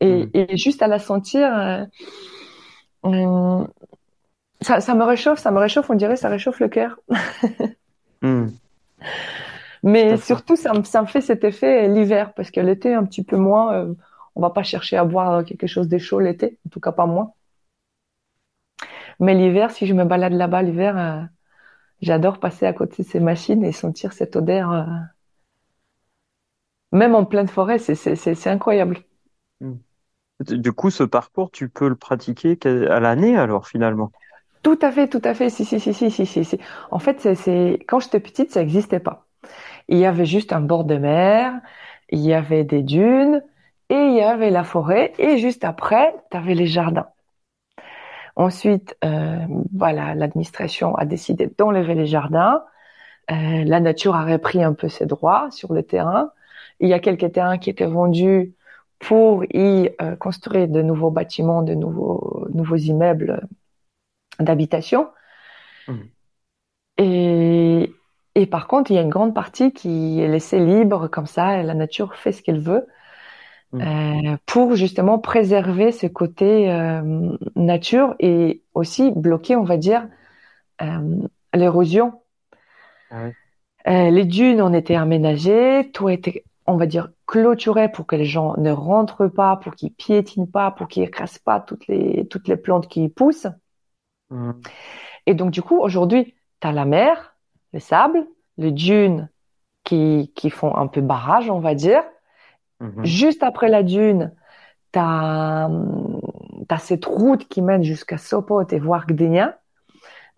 [0.00, 0.30] Et, mmh.
[0.34, 1.84] et, juste à la sentir, euh,
[3.06, 3.68] Hum,
[4.60, 6.98] ça, ça, me réchauffe, ça me réchauffe, on dirait, ça réchauffe le cœur.
[8.22, 8.48] Hmm.
[9.82, 13.22] Mais surtout, ça me, ça me fait cet effet l'hiver, parce que l'été, un petit
[13.22, 13.94] peu moins, euh,
[14.34, 17.06] on va pas chercher à boire quelque chose de chaud l'été, en tout cas pas
[17.06, 17.34] moi.
[19.20, 21.28] Mais l'hiver, si je me balade là-bas l'hiver,
[22.00, 24.72] j'adore passer à côté de ces machines et sentir cette odeur.
[24.72, 24.84] Euh,
[26.92, 28.98] même en pleine forêt, c'est incroyable.
[29.60, 29.74] Hmm.
[30.40, 34.10] Du coup, ce parcours, tu peux le pratiquer à l'année alors finalement?
[34.62, 35.48] Tout à fait, tout à fait.
[35.48, 36.58] Si, si, si, si, si, si.
[36.90, 39.26] En fait, c'est quand j'étais petite, ça n'existait pas.
[39.88, 41.54] Il y avait juste un bord de mer,
[42.10, 43.42] il y avait des dunes
[43.88, 45.12] et il y avait la forêt.
[45.18, 47.06] Et juste après, tu avais les jardins.
[48.36, 52.62] Ensuite, euh, voilà, l'administration a décidé d'enlever les jardins.
[53.30, 56.30] Euh, la nature a repris un peu ses droits sur le terrain.
[56.78, 58.54] Il y a quelques terrains qui étaient vendus
[58.98, 63.48] pour y euh, construire de nouveaux bâtiments, de nouveaux, nouveaux immeubles
[64.38, 65.08] d'habitation.
[65.88, 65.94] Mmh.
[66.98, 67.94] Et,
[68.34, 71.58] et par contre, il y a une grande partie qui est laissée libre comme ça,
[71.58, 72.86] et la nature fait ce qu'elle veut.
[73.72, 73.80] Mmh.
[73.80, 80.08] Euh, pour justement préserver ce côté euh, nature et aussi bloquer, on va dire,
[80.82, 82.20] euh, l'érosion.
[83.10, 83.32] Ah oui.
[83.88, 88.16] Euh, les dunes ont été aménagées, tout a été on va dire, clôturé pour que
[88.16, 92.26] les gens ne rentrent pas, pour qu'ils piétinent pas, pour qu'ils écrasent pas toutes les,
[92.28, 93.46] toutes les plantes qui poussent.
[94.30, 94.52] Mmh.
[95.26, 97.36] Et donc, du coup, aujourd'hui, tu as la mer,
[97.72, 98.26] le sable,
[98.58, 99.28] les dunes
[99.84, 102.02] qui, qui font un peu barrage, on va dire.
[102.80, 103.04] Mmh.
[103.04, 104.32] Juste après la dune,
[104.92, 105.70] tu as,
[106.68, 109.58] as, cette route qui mène jusqu'à Sopot et voir Gdynia.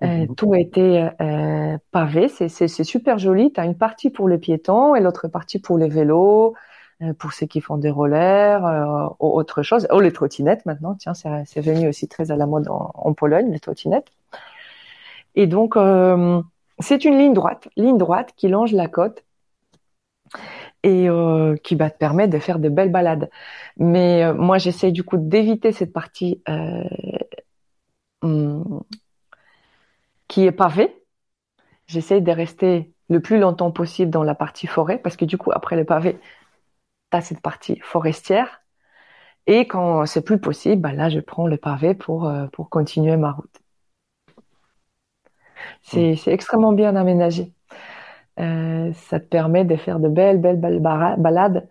[0.04, 0.34] Euh, mhm.
[0.36, 3.52] tout été euh, pavé, c'est super joli.
[3.52, 6.54] Tu as une partie pour les piétons et l'autre partie pour les vélos,
[7.02, 9.88] euh, pour ceux qui font des rollers, euh, autre chose.
[9.90, 13.50] Oh, les trottinettes maintenant, tiens, c'est venu aussi très à la mode en, en Pologne,
[13.50, 14.12] les trottinettes.
[15.34, 15.76] Et donc,
[16.78, 19.24] c'est une ligne droite, ligne droite qui longe la côte
[20.82, 23.30] et euh, qui va te permettre de faire de belles balades.
[23.78, 26.42] Mais moi, j'essaie du coup d'éviter cette partie
[28.22, 28.82] hum,
[30.28, 30.94] qui est pavé.
[31.86, 35.50] J'essaye de rester le plus longtemps possible dans la partie forêt parce que du coup,
[35.52, 36.18] après le pavé,
[37.10, 38.62] tu as cette partie forestière.
[39.46, 43.16] Et quand c'est plus possible, bah là, je prends le pavé pour, euh, pour continuer
[43.16, 43.60] ma route.
[45.82, 46.30] C'est mmh.
[46.30, 47.52] extrêmement bien aménagé.
[48.38, 51.68] Euh, ça te permet de faire de belles, belles, belles balades.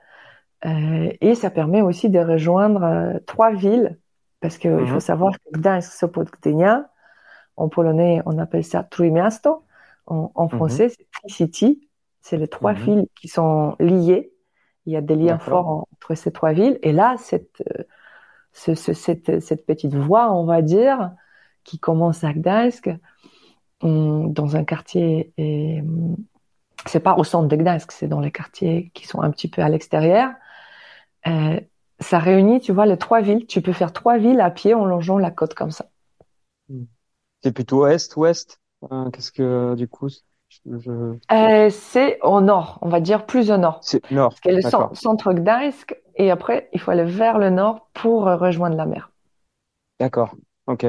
[0.65, 3.97] Euh, et ça permet aussi de rejoindre euh, trois villes.
[4.39, 4.87] Parce qu'il mmh.
[4.87, 6.89] faut savoir que Gdańsk, Sopot, Gdynia,
[7.55, 9.63] en polonais, on appelle ça Trójmiasto.
[10.05, 10.49] En, en mhm.
[10.49, 11.89] français, c'est Tri-City.
[12.21, 12.79] C'est les trois mhm.
[12.79, 14.31] villes qui sont liées.
[14.85, 16.77] Il y a des liens forts entre ces trois villes.
[16.81, 17.63] Et là, cette,
[18.53, 21.11] ce, cette, cette petite voie, on va dire,
[21.63, 22.89] qui commence à Gdańsk,
[23.81, 25.83] dans un quartier, et
[26.85, 29.61] c'est pas au centre de Gdańsk, c'est dans les quartiers qui sont un petit peu
[29.61, 30.29] à l'extérieur.
[31.27, 31.59] Euh,
[31.99, 33.47] ça réunit, tu vois, les trois villes.
[33.47, 35.87] Tu peux faire trois villes à pied en longeant la côte comme ça.
[37.43, 38.61] C'est plutôt est, ouest.
[38.91, 41.15] Euh, qu'est-ce que du coup je...
[41.31, 43.79] euh, C'est au nord, on va dire plus au nord.
[43.81, 44.35] C'est nord.
[44.43, 48.77] Parce le centre, centre Gdańsk et après il faut aller vers le nord pour rejoindre
[48.77, 49.11] la mer.
[49.99, 50.35] D'accord.
[50.67, 50.85] Ok.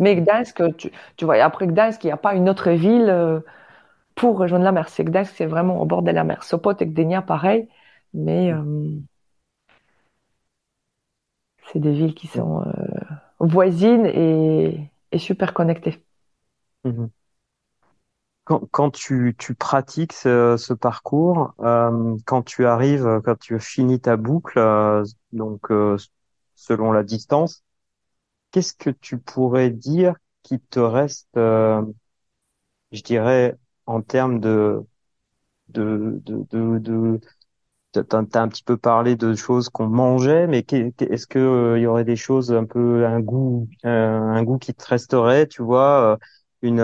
[0.00, 3.40] Mais Gdańsk, tu, tu vois, après Gdańsk, il n'y a pas une autre ville euh,
[4.14, 4.88] pour rejoindre la mer.
[4.88, 6.42] C'est Gdańsk, c'est vraiment au bord de la mer.
[6.44, 7.68] Sopot et Gdynia, pareil,
[8.12, 8.98] mais euh,
[11.72, 12.72] c'est des villes qui sont euh,
[13.40, 16.02] voisines et, super connectées.
[16.84, 17.08] Mhm.
[18.44, 24.60] Quand, tu, pratiques ce, parcours, quand tu arrives, quand tu finis ta boucle,
[25.32, 25.70] donc
[26.54, 27.62] selon la distance,
[28.50, 31.82] qu'est-ce que tu pourrais dire qui te reste, euh,
[32.92, 34.82] je dirais, en termes de
[35.68, 37.20] de de de, de
[37.92, 41.86] T'as un petit peu parlé de choses qu'on mangeait, mais est-ce que euh, il y
[41.86, 46.16] aurait des choses un peu un goût un, goût qui te resterait, tu vois, euh,
[46.62, 46.80] une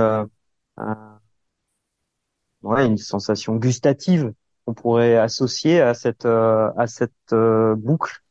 [2.63, 4.33] ouais une sensation gustative
[4.65, 8.23] qu'on pourrait associer à cette à cette boucle?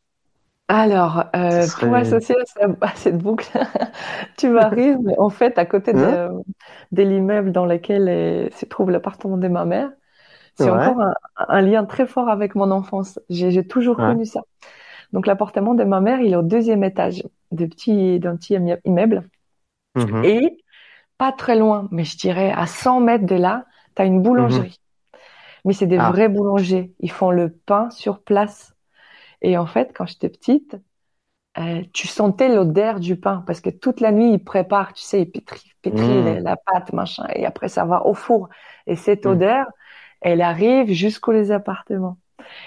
[0.70, 2.36] Alors, euh, pour associer
[2.82, 3.50] à cette boucle,
[4.38, 6.32] tu m'arrives, en fait, à côté de, hein?
[6.92, 9.90] de l'immeuble dans lequel se trouve l'appartement de ma mère,
[10.56, 11.02] c'est encore
[11.38, 13.20] un, lien très fort avec mon enfance.
[13.30, 14.42] J'ai toujours connu ça.
[15.12, 19.28] Donc, l'appartement de ma mère, il est au deuxième étage de petit, d'un petit immeuble.
[19.96, 20.58] Mmh Et
[21.18, 24.78] pas très loin, mais je dirais à 100 mètres de là, tu as une boulangerie.
[24.80, 24.90] Mmh
[25.66, 26.12] mais c'est des ah.
[26.12, 26.94] vrais boulangers.
[27.00, 28.76] Ils font le pain sur place.
[29.41, 30.78] Et en fait, quand j'étais petite,
[31.58, 35.21] euh, tu sentais l'odeur du pain parce que toute la nuit, ils préparent, tu sais,
[35.21, 36.43] ils pétrissent, mmh.
[36.43, 38.49] la pâte, machin, et après ça va au four.
[38.88, 39.30] Et cette mmh.
[39.30, 39.65] odeur,
[40.21, 42.17] elle arrive jusqu'aux les appartements.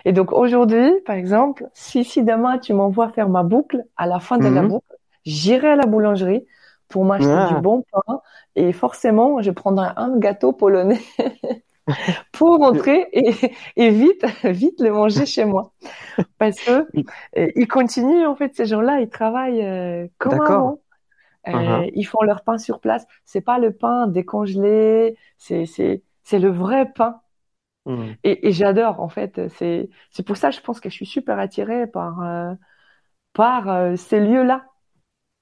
[0.04, 4.20] Et donc aujourd'hui, par exemple, si, si demain tu m'envoies faire ma boucle, à la
[4.20, 4.68] fin de la mmh.
[4.68, 6.46] boucle, j'irai à la boulangerie
[6.88, 7.60] pour m'acheter du ah.
[7.62, 8.20] bon pain
[8.56, 11.00] et forcément, je prendrai un gâteau polonais
[12.32, 13.32] pour rentrer et,
[13.76, 15.72] et, vite, vite le manger chez moi.
[16.38, 16.86] Parce que
[17.38, 20.80] euh, ils continuent, en fait, ces gens-là, ils travaillent euh, comme avant.
[21.48, 21.90] Euh, uh-huh.
[21.94, 23.06] Ils font leur pain sur place.
[23.24, 27.20] C'est pas le pain décongelé, c'est, c'est, c'est le vrai pain.
[27.84, 28.12] Hmm.
[28.22, 29.48] Et, et j'adore, en fait.
[29.48, 32.54] C'est, c'est pour ça, je pense que je suis super attirée par, euh,
[33.32, 34.66] par ces lieux-là.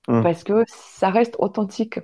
[0.09, 0.23] Hmm.
[0.23, 2.01] Parce que ça reste authentique.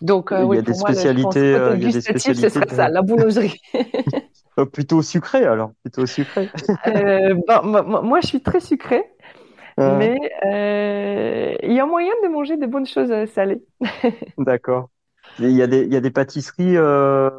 [0.00, 2.48] Donc, euh, il y a des spécialités, euh, il y a des spécialités.
[2.48, 3.60] Ce serait ça, la boulangerie.
[4.56, 6.48] Euh, plutôt sucré alors, plutôt sucré.
[6.86, 9.02] ben, moi, je suis très sucré,
[9.76, 13.64] mais euh, il y a moyen de manger des bonnes choses salées.
[14.38, 14.90] D'accord.
[15.40, 17.30] Il y a des, il y a des pâtisseries euh,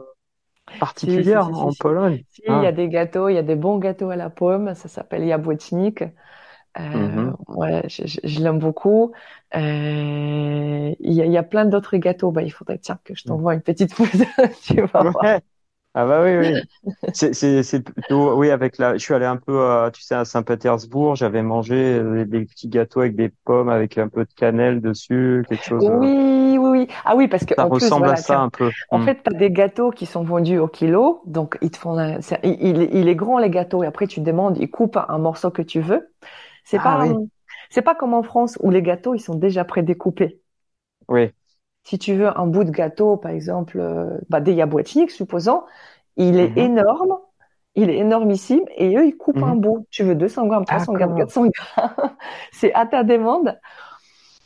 [0.80, 2.24] particulières en Pologne?
[2.46, 2.72] Il y a ah.
[2.74, 4.76] des gâteaux, il y a des bons gâteaux à la pomme.
[4.76, 6.04] Ça s'appelle jabłecznik.
[6.78, 7.36] Euh, mm-hmm.
[7.56, 9.14] ouais, je, je, l'aime beaucoup.
[9.56, 12.32] Euh, il y, a, y, a, plein d'autres gâteaux.
[12.32, 13.30] Bah, il faudrait tiens que je mm.
[13.30, 14.26] t'envoie une petite photo.
[14.64, 15.40] tu vas ouais.
[15.98, 16.92] Ah bah oui oui.
[17.14, 18.98] c'est plutôt oui avec la.
[18.98, 21.16] Je suis allé un peu euh, tu sais à Saint-Pétersbourg.
[21.16, 25.64] J'avais mangé des, petits gâteaux avec des pommes avec un peu de cannelle dessus, quelque
[25.64, 25.90] chose.
[25.90, 26.88] Oui oui oui.
[27.06, 28.72] Ah oui parce que ça en ressemble à ça un peu.
[28.92, 29.06] En mm.
[29.06, 31.98] fait t'as des gâteaux qui sont vendus au kilo, donc ils te font.
[32.44, 35.50] Il, il, il, est grand les gâteaux et après tu demandes, ils coupent un morceau
[35.50, 36.10] que tu veux.
[36.66, 37.08] C'est ah pas,
[37.70, 40.42] c'est pas comme en France où les gâteaux ils sont déjà prédécoupés.
[41.08, 41.32] Oui.
[41.84, 45.64] Si tu veux un bout de gâteau, par exemple, euh, bah, des yaboitiques, supposons,
[46.18, 46.58] il est mhm.
[46.58, 47.18] énorme,
[47.76, 49.62] il est énormissime, et eux ils coupent un mhm.
[49.62, 49.88] bout.
[49.92, 52.16] Tu veux 200 grammes, 300 grammes, 400 grammes,
[52.52, 53.60] c'est à ta demande.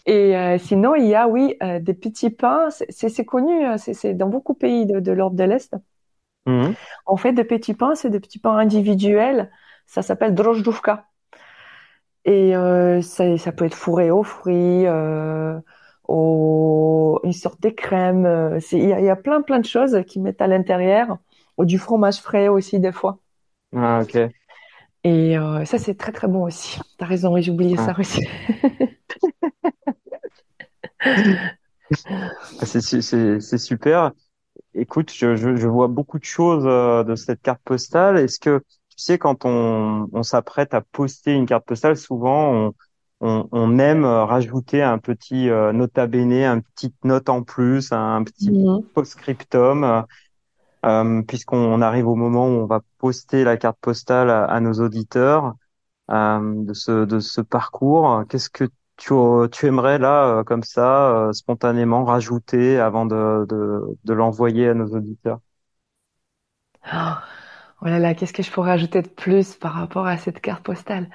[0.05, 2.69] Et euh, sinon, il y a, oui, euh, des petits pains.
[2.89, 5.75] C'est connu, hein, c'est dans beaucoup de pays de, de l'Europe de l'Est.
[6.45, 6.73] Mhm.
[7.05, 9.51] On fait des petits pains, c'est des petits pains individuels.
[9.85, 11.08] Ça s'appelle drojdówka.
[12.29, 15.59] Et euh, ça, ça, peut être fourré aux fruits, euh,
[16.07, 18.27] au, une sorte de crème.
[18.27, 21.17] Euh, il y, y, a plein plein de choses qui mettent à l'intérieur,
[21.57, 23.17] ou du fromage frais aussi des fois.
[23.75, 24.15] Ah ok.
[25.03, 26.79] Et euh, ça c'est très très bon aussi.
[26.99, 27.85] T'as raison, j'ai oublié ah.
[27.85, 28.27] ça aussi.
[32.61, 34.11] Ah, c'est super.
[34.75, 38.19] Écoute, je, je, je, vois beaucoup de choses de cette carte postale.
[38.19, 38.61] Est-ce que
[38.99, 42.73] tu sais, quand on, on s'apprête à poster une carte postale, souvent on,
[43.21, 48.21] on, on aime rajouter un petit euh, nota bene, une petite note en plus, un
[48.25, 48.83] petit mhm.
[48.93, 50.03] post-scriptum,
[50.85, 55.53] euh, puisqu'on arrive au moment où on va poster la carte postale à, nos auditeurs
[56.11, 58.25] euh, de ce de ce parcours.
[58.27, 58.65] Qu'est-ce que
[58.97, 59.13] tu,
[59.53, 65.39] tu aimerais là, comme ça, spontanément, rajouter avant de, de, de l'envoyer à nos auditeurs?
[66.91, 67.13] Oh,
[67.81, 70.63] oh là là, qu'est-ce que je pourrais ajouter de plus par rapport à cette carte
[70.63, 71.09] postale?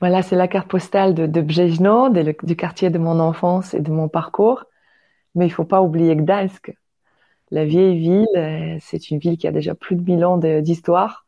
[0.00, 1.40] Voilà, c'est la carte postale de, de
[2.46, 4.64] du quartier de mon enfance et de mon parcours.
[5.34, 6.74] Mais il faut pas oublier Gdańsk.
[7.50, 11.26] La vieille ville, c'est une ville qui a déjà plus de 1000 ans d'histoire.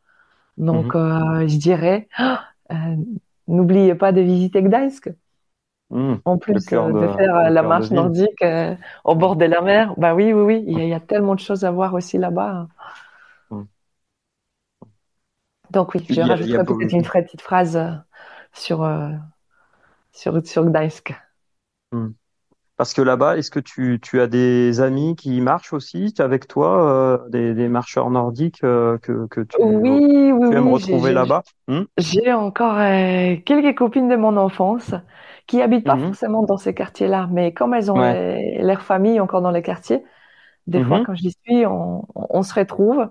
[0.60, 1.00] Donc, mhm.
[1.00, 2.08] euh, je dirais,
[2.72, 2.74] euh,
[3.48, 5.10] n'oubliez pas de visiter Gdańsk.
[5.92, 6.18] Hmm.
[6.24, 8.44] en plus euh, de, faire la marche nordique
[9.04, 9.92] au bord de la mer.
[9.96, 12.68] Bah oui, oui, oui, il y, a, tellement de choses à voir aussi là-bas.
[15.70, 15.72] Hmm.
[15.72, 17.80] Donc oui, je rajouterai peut-être une petite phrase
[18.52, 18.88] sur,
[20.12, 21.14] sur, sur Gdańsk.
[21.92, 22.10] Hmm.
[22.80, 26.88] Parce que là-bas, est-ce que tu, tu, as des amis qui marchent aussi avec toi,
[26.88, 31.42] euh, des, des, marcheurs nordiques euh, que, que tu, oui, oui, aimes retrouver là-bas?
[31.68, 31.82] Hmm?
[31.98, 34.94] J'ai encore euh, quelques copines de mon enfance
[35.46, 36.06] qui habitent pas mhm.
[36.06, 40.02] forcément dans ces quartiers-là, mais comme elles ont leur famille encore dans les quartiers,
[40.66, 43.06] des fois quand j'y suis, on, on, se retrouve.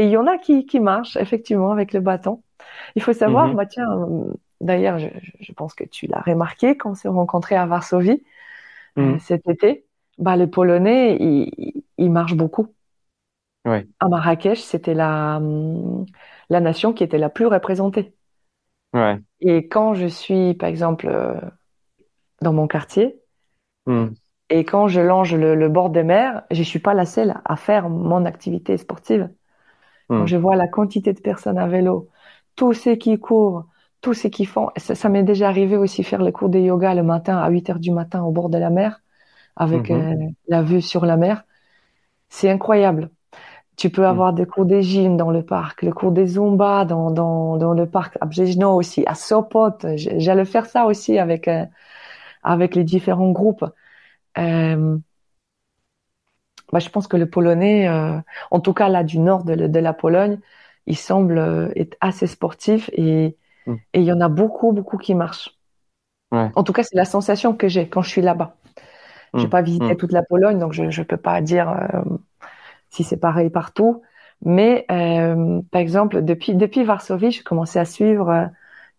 [0.00, 2.42] Et il y en a qui, qui marchent effectivement avec le bâton.
[2.96, 3.54] Il faut savoir, mhm.
[3.54, 3.88] moi tiens,
[4.60, 5.08] d'ailleurs, je,
[5.40, 8.22] je pense que tu l'as remarqué quand on s'est rencontrés à Varsovie.
[8.98, 9.18] Euh, mm.
[9.20, 9.84] cet été,
[10.18, 11.16] bah, les Polonais,
[11.96, 12.74] ils, marchent beaucoup.
[13.64, 16.06] À Marrakech, c'était la, hum,
[16.48, 18.14] la nation qui était la plus représentée.
[19.40, 21.38] Et quand je suis, par exemple, euh,
[22.42, 23.20] dans mon quartier,
[23.86, 24.08] mm.
[24.48, 27.88] et quand je longe le, bord des mers, je suis pas la seule à faire
[27.88, 29.30] mon activité sportive.
[30.10, 30.26] Quand mm.
[30.26, 32.08] je vois la quantité de personnes à vélo,
[32.56, 33.66] tous ceux qui courent,
[34.00, 34.70] tout ce qu'ils font.
[34.76, 37.78] Ça, m'est déjà arrivé aussi faire le cours de yoga le matin à 8 heures
[37.78, 39.00] du matin au bord de la mer
[39.54, 40.00] avec mhm.
[40.00, 41.44] euh, la vue sur la mer.
[42.28, 43.10] C'est incroyable.
[43.76, 44.08] Tu peux mhm.
[44.08, 47.72] avoir des cours de gym dans le parc, le cours des zumba dans, dans, dans
[47.72, 49.78] le parc à Brzezno aussi, à Sopot.
[49.96, 51.64] J'allais faire ça aussi avec, euh,
[52.42, 53.64] avec les différents groupes.
[54.38, 54.98] Euh,
[56.72, 58.18] bah, je pense que le Polonais, euh,
[58.50, 60.38] en tout cas là du nord de, de la Pologne,
[60.86, 63.74] il semble être assez sportif et Mm.
[63.92, 65.56] Et il y en a beaucoup, beaucoup qui marchent.
[66.32, 68.54] En tout cas, c'est la sensation que j'ai quand je suis là-bas.
[69.34, 69.50] Je n'ai mm.
[69.50, 69.96] pas visité mm.
[69.96, 72.02] toute la Pologne, donc je ne peux pas dire euh,
[72.90, 74.02] si c'est pareil partout.
[74.42, 78.46] Mais euh, par exemple, depuis, depuis Varsovie, j'ai commencé à suivre euh,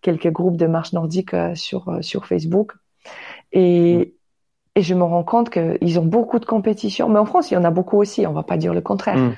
[0.01, 2.73] quelques groupes de marche nordique sur, sur Facebook.
[3.53, 4.13] Et,
[4.75, 7.09] et je me rends compte qu'ils ont beaucoup de compétitions.
[7.09, 9.33] Mais en France, il y en a beaucoup aussi, on va pas dire le contraire.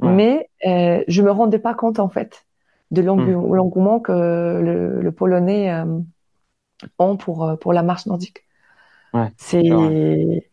[0.00, 2.44] Mais je me rendais pas compte en fait
[2.92, 3.54] de hmm.
[3.54, 5.84] l'engouement que le, Polonais euh,
[6.98, 8.44] ont pour, euh, pour la marche nordique.
[9.38, 10.44] c'est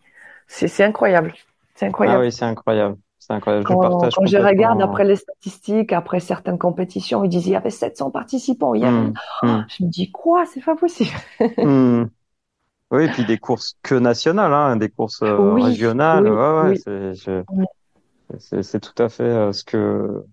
[0.47, 1.34] c'est incroyable.
[1.75, 2.17] C'est incroyable.
[2.17, 2.97] Ah oui, c'est incroyable.
[3.32, 3.63] Incroyable.
[3.63, 7.51] Quand je, partage quand je regarde après les statistiques, après certaines compétitions, ils disent il
[7.51, 8.73] y avait 700 participants.
[8.73, 9.13] Hmm.
[9.43, 10.45] Je me dis quoi?
[10.47, 11.11] C'est pas possible.
[12.91, 16.27] Oui, et puis des courses que nationales, hein, des courses euh, régionales.
[16.27, 17.45] ouais, ouais,
[18.39, 20.23] c'est tout à fait ce que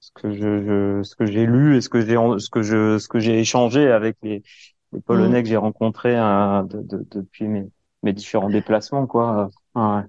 [0.00, 3.08] ce que je, ce que j'ai lu et ce que j'ai ce que je ce
[3.08, 4.42] que j'ai échangé avec les,
[4.92, 5.42] les Polonais mm.
[5.42, 7.70] que j'ai rencontrés hein, de, de, depuis mes,
[8.02, 9.48] mes différents déplacements quoi.
[9.74, 10.02] Ouais.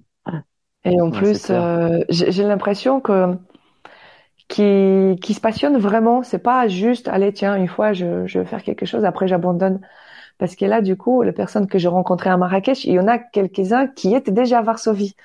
[0.83, 3.35] Et en plus, euh, j'ai l'impression que
[4.47, 6.23] qui qui se passionne vraiment.
[6.23, 9.81] C'est pas juste allez tiens une fois je je vais faire quelque chose après j'abandonne.
[10.37, 13.07] Parce que là, du coup, les personnes que j'ai rencontrées à Marrakech, il y en
[13.07, 15.15] a quelques-uns qui étaient déjà à Varsovie.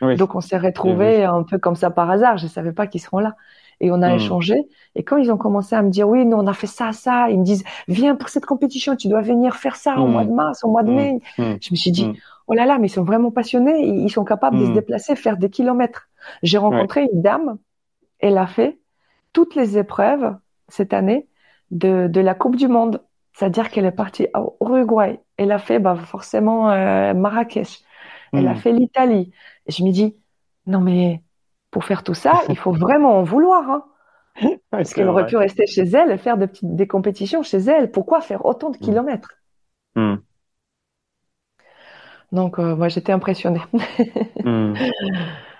[0.00, 2.38] Donc on s'est retrouvés un peu comme ça par hasard.
[2.38, 3.34] Je savais pas qu'ils seront là
[3.80, 4.16] et on a hmm.
[4.16, 4.68] échangé.
[4.94, 7.30] Et quand ils ont commencé à me dire, oui, nous, on a fait ça, ça,
[7.30, 10.30] ils me disent, viens pour cette compétition, tu dois venir faire ça au mois de
[10.30, 10.34] hmm.
[10.34, 10.96] mars, au mois de hmm.
[10.96, 11.20] mai.
[11.38, 12.12] Je me suis dit,
[12.46, 15.36] oh là là, mais ils sont vraiment passionnés, ils sont capables de se déplacer, faire
[15.36, 16.08] des kilomètres.
[16.42, 17.58] J'ai rencontré une dame,
[18.18, 18.78] elle a fait
[19.32, 20.34] toutes les épreuves
[20.68, 21.28] cette année
[21.70, 23.00] de, de la Coupe du Monde.
[23.38, 25.20] C'est-à-dire qu'elle est partie au Uruguay.
[25.36, 27.84] Elle a fait bah, forcément euh, Marrakech.
[28.32, 29.30] Elle a fait l'Italie.
[29.66, 30.16] Et je me dis,
[30.66, 31.22] non mais
[31.70, 33.70] pour faire tout ça, il faut vraiment en vouloir.
[33.70, 33.84] Hein.
[34.70, 37.92] Parce qu'elle aurait pu rester chez elle et faire des, petites, des compétitions chez elle.
[37.92, 38.80] Pourquoi faire autant de mm.
[38.80, 39.30] kilomètres?
[39.94, 40.16] Mm.
[42.32, 43.62] Donc, euh, moi, j'étais impressionnée.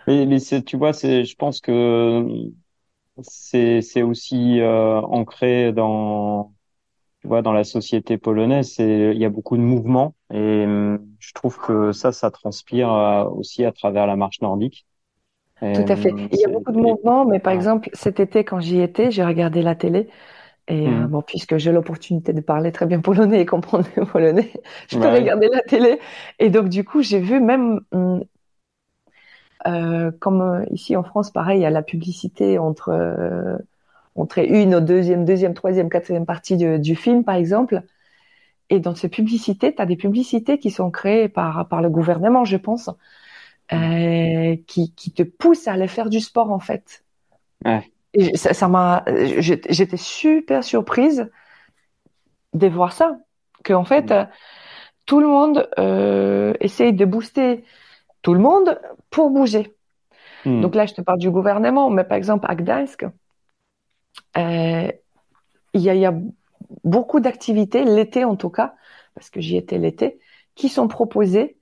[0.09, 2.27] Mais, tu vois, je pense que
[3.23, 6.53] c'est, c'est aussi euh, ancré dans,
[7.21, 8.77] tu vois, dans la société polonaise.
[8.79, 10.65] Il y a beaucoup de mouvements et
[11.19, 14.87] je trouve que ça, ça transpire euh, aussi à travers la marche nordique.
[15.61, 16.15] Tout à fait.
[16.33, 19.25] Il y a beaucoup de mouvements, mais par exemple, cet été, quand j'y étais, j'ai
[19.25, 20.09] regardé la télé.
[20.69, 21.07] Et euh, hmm.
[21.07, 24.53] bon, puisque j'ai l'opportunité de parler très bien polonais et comprendre le polonais,
[24.89, 25.99] je peux regarder la télé.
[26.39, 27.81] Et donc, du coup, j'ai vu même,
[29.67, 33.59] euh, comme euh, ici en France, pareil, il y a la publicité entre,
[34.19, 37.83] entre une, deuxième, deuxième, troisième, quatrième partie du, du film, par exemple.
[38.71, 42.45] et dans ces publicités, tu as des publicités qui sont créées par, par le gouvernement,
[42.45, 42.91] je pense,
[43.73, 47.05] euh, qui, qui te poussent à aller faire du sport, en fait.
[47.65, 47.83] Ouais.
[48.15, 49.05] Et ça m'a,
[49.39, 51.31] j'étais super surprise
[52.55, 53.19] de voir ça,
[53.63, 54.29] que en fait, mm.
[55.07, 57.65] tout le monde euh, essaye de booster
[58.23, 59.75] tout le monde pour bouger.
[60.45, 60.63] Mm.
[60.63, 63.07] Donc là, je te parle du gouvernement, mais par exemple à Gdańsk,
[64.37, 66.15] il y a, y a
[66.85, 68.75] beaucoup d'activités, l'été en tout cas,
[69.15, 70.21] parce que j'y étais l'été,
[70.55, 71.57] qui sont proposées.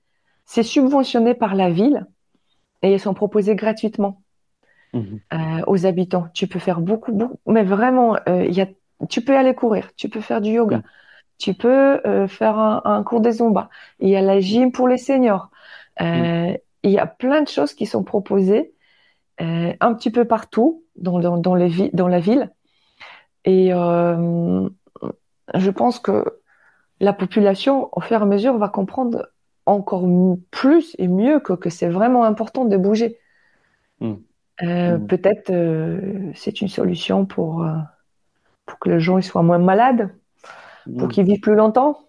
[0.45, 2.05] C'est subventionné par la ville
[2.81, 4.21] et elles sont proposées gratuitement
[4.93, 5.19] mhm.
[5.33, 5.37] euh,
[5.67, 6.27] aux habitants.
[6.33, 8.67] Tu peux faire beaucoup, beaucoup mais vraiment, euh, il y a,
[9.09, 10.83] tu peux aller courir, tu peux faire du yoga, mhm.
[11.37, 13.69] tu peux euh, faire un, un, cours des zumba.
[13.99, 15.49] Il y a la gym pour les seniors.
[16.01, 16.05] Euh,
[16.51, 16.57] mhm.
[16.83, 18.73] Il y a plein de choses qui sont proposées
[19.41, 22.51] euh, un petit peu partout dans, dans, dans, les dans la ville.
[23.45, 24.67] Et euh,
[25.53, 26.25] je pense que
[26.99, 29.27] la population, au fur et à mesure, va comprendre
[29.65, 30.05] encore
[30.51, 33.19] plus et mieux que, que c'est vraiment important de bouger.
[33.99, 34.15] Hmm.
[34.63, 35.07] Euh, hmm.
[35.07, 35.51] Peut-être
[36.35, 37.65] c'est une solution pour,
[38.65, 40.09] pour que les gens ils soient moins malades,
[40.97, 41.11] pour hmm.
[41.11, 42.07] qu'ils vivent plus longtemps.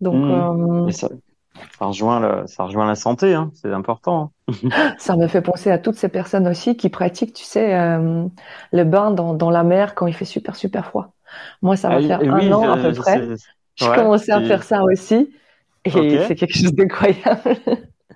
[0.00, 1.08] Donc, euh, ça,
[1.78, 4.32] ça, rejoint le, ça rejoint la santé, hein, c'est important.
[4.48, 4.94] Hein.
[4.98, 7.76] ça me fait penser à toutes ces personnes aussi qui pratiquent, tu sais,
[8.72, 11.12] le bain dans, dans la mer quand il fait super super froid.
[11.62, 13.22] Moi, ça va ah, faire un an à peu près.
[13.76, 15.30] Je commençais à faire ça aussi.
[15.84, 15.90] Et
[16.26, 17.56] c'est quelque chose d'incroyable.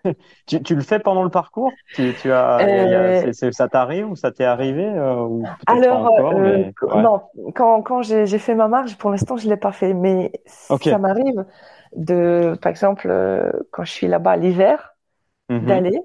[0.47, 1.72] tu, tu, le fais pendant le parcours?
[1.95, 3.32] Tu, tu as, euh...
[3.32, 6.64] Ça t'arrive ou ça t'est arrivé euh, ou Alors, encore, euh,
[6.97, 7.20] non,
[7.55, 9.95] quand, quand j'ai fait ma marche, pour l'instant, je l'ai pas fait.
[9.95, 11.45] Mais ça m'arrive
[11.95, 14.97] de, par exemple, euh, quand je suis là-bas l'hiver,
[15.51, 15.64] mm-hmm.
[15.64, 16.01] d'aller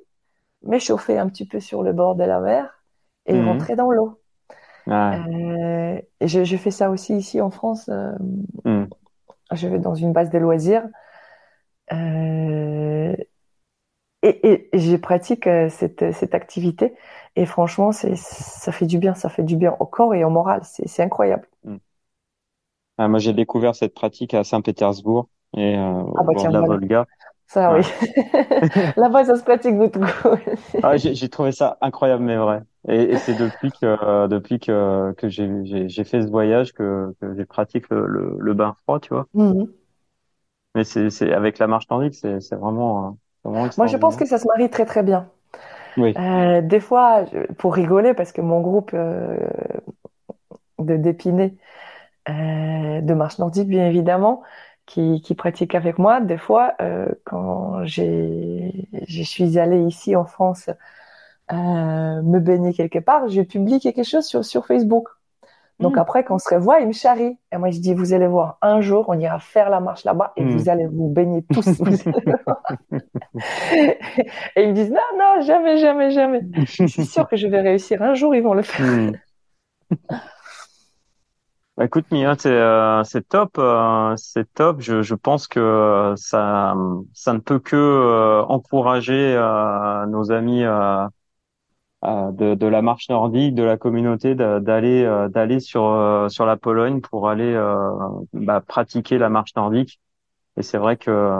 [0.64, 2.82] m'échauffer un petit peu sur le bord de la mer
[3.26, 3.46] et mm-hmm.
[3.46, 4.20] rentrer dans l'eau.
[4.88, 7.90] Euh, et je, je, fais ça aussi ici en France.
[7.90, 8.14] Euh,
[8.66, 8.88] mm.
[9.52, 10.88] Je vais dans une base de loisirs.
[11.92, 13.16] Euh,
[14.22, 16.94] et, et je pratique cette, cette activité.
[17.36, 19.14] Et franchement, ça fait du bien.
[19.14, 20.62] Ça fait du bien au corps et au moral.
[20.64, 21.48] C'est, incroyable.
[22.98, 27.06] Ah, moi, j'ai découvert cette pratique à Saint-Pétersbourg et euh, ah bah, de la Volga.
[27.48, 27.82] Ça, oui.
[28.96, 30.06] Là-bas, ça se pratique beaucoup.
[30.84, 32.62] ah, j'ai trouvé ça incroyable, mais vrai.
[32.88, 37.46] Et, et c'est depuis que depuis que que j'ai fait ce voyage que, que j'ai
[37.46, 39.26] pratiqué le, le, bain froid, tu vois.
[39.36, 39.68] Mm-hmm.
[40.76, 44.48] Mais c'est avec la marche nordique, c'est vraiment, vraiment Moi, je pense que ça se
[44.48, 45.30] marie très très bien.
[45.98, 46.14] Oui.
[46.18, 47.26] Euh, des fois,
[47.58, 49.38] pour rigoler, parce que mon groupe euh,
[50.78, 51.56] de d'épinay
[52.30, 54.44] euh, de marche nordique, bien évidemment,
[54.90, 56.20] qui, qui pratiquent avec moi.
[56.20, 60.72] Des fois, euh, quand j'ai, je suis allée ici en France
[61.52, 61.56] euh,
[62.24, 65.08] me baigner quelque part, je publie quelque chose sur, sur Facebook.
[65.80, 66.00] Donc hmm.
[66.00, 67.38] après, quand on se revoit, ils me charrient.
[67.54, 70.34] Et moi, je dis, vous allez voir, un jour, on ira faire la marche là-bas
[70.36, 70.70] et vous hmm.
[70.70, 71.68] allez vous baigner tous.
[73.72, 73.98] et
[74.58, 76.42] ils me disent, non, non, jamais, jamais, jamais.
[76.66, 78.02] je suis sûre que je vais réussir.
[78.02, 78.86] Un jour, ils vont le faire.
[78.88, 79.12] Hmm.
[81.80, 84.82] Bah, écoute Mia, c'est euh, c'est top, euh, c'est top.
[84.82, 86.76] Je, je pense que ça
[87.14, 89.36] ça ne peut que euh, encourager
[90.10, 90.66] nos amis
[92.04, 97.30] de, de la marche nordique, de la communauté, d'aller d'aller sur sur la Pologne pour
[97.30, 97.54] aller
[98.34, 100.00] bah, pratiquer la marche nordique.
[100.58, 101.32] Et c'est vrai que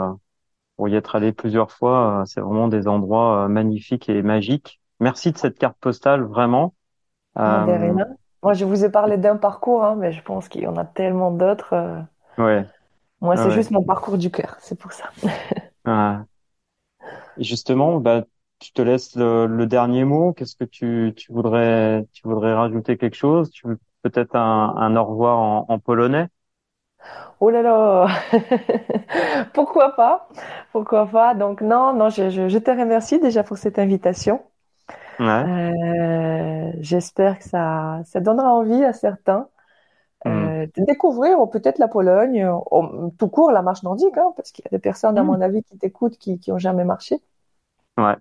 [0.76, 4.80] pour y être allé plusieurs fois, c'est vraiment des endroits magnifiques et magiques.
[5.00, 6.74] Merci de cette carte postale, vraiment.
[8.42, 10.84] Moi, je vous ai parlé d'un parcours, hein, mais je pense qu'il y en a
[10.84, 11.74] tellement d'autres.
[11.74, 12.00] Euh.
[12.38, 12.64] Ouais.
[13.20, 15.10] Moi, c'est juste mon parcours du cœur, c'est pour ça.
[15.84, 16.22] ah.
[17.36, 18.24] justement, bah,
[18.58, 20.32] tu te laisse le, dernier mot.
[20.32, 23.50] Qu'est-ce que tu, tu voudrais, tu voudrais rajouter quelque chose?
[23.50, 23.66] Tu
[24.02, 26.28] peut-être un, un au revoir en, en polonais?
[27.40, 28.08] Oh là là,
[29.54, 30.28] pourquoi pas,
[30.72, 31.34] pourquoi pas?
[31.34, 34.42] Donc non, non, je, je, je te remercie déjà pour cette invitation.
[35.20, 39.48] Euh, j'espère que ça, ça donnera envie à certains
[40.26, 40.66] euh, mm.
[40.76, 42.48] de découvrir peut-être la Pologne,
[43.18, 45.26] tout court la marche nordique, hein, parce qu'il y a des personnes, à mm.
[45.26, 47.20] mon avis, qui t'écoutent qui, qui ont jamais marché.
[47.98, 48.16] Ouais.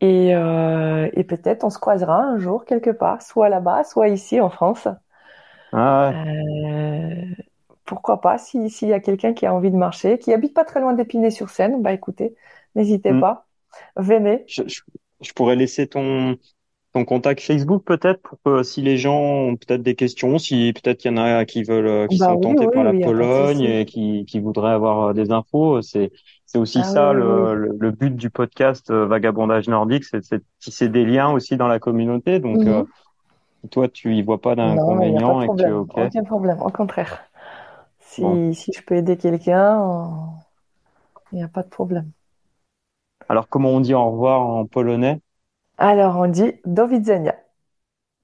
[0.00, 4.40] Et, euh, et peut-être on se croisera un jour quelque part, soit là-bas, soit ici
[4.40, 4.88] en France.
[5.72, 6.16] Ah ouais.
[6.66, 7.42] Euh,
[7.84, 10.80] pourquoi pas, s'il y a quelqu'un qui a envie de marcher, qui habite pas très
[10.80, 12.34] loin d'Épinay-sur-Seine, bah écoutez,
[12.74, 13.20] n'hésitez mm.
[13.20, 13.46] pas,
[13.96, 14.44] venez.
[14.48, 14.82] Je, je,
[15.24, 16.36] je pourrais laisser ton
[16.94, 20.98] ton contact Facebook peut-être pour que si les gens ont peut-être des questions, si peut-être
[20.98, 23.84] qu'il y en a qui veulent euh, qui bah sont tentés par la Pologne et
[23.84, 26.12] qui qui voudraient avoir euh, des infos, c'est
[26.46, 30.88] c'est aussi ah ça le, le, but du podcast euh, Vagabondage nordique, c'est de tisser
[30.88, 32.38] des liens aussi dans la communauté.
[32.38, 32.86] Donc mhm.
[33.72, 37.24] toi tu y vois pas d'inconvénient et que aucun problème, au contraire.
[37.98, 38.22] Si,
[38.54, 39.82] si je peux aider quelqu'un,
[41.32, 42.12] il n'y a pas de problème.
[43.28, 45.20] Alors, comment on dit au revoir en polonais?
[45.78, 47.34] Alors, on dit do widzenia.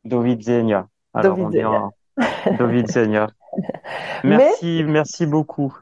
[0.04, 0.88] Do widzenia.
[1.14, 1.90] Alors, do widzenia.
[2.16, 3.26] On dit do widzenia.
[4.24, 5.76] Merci, merci beaucoup.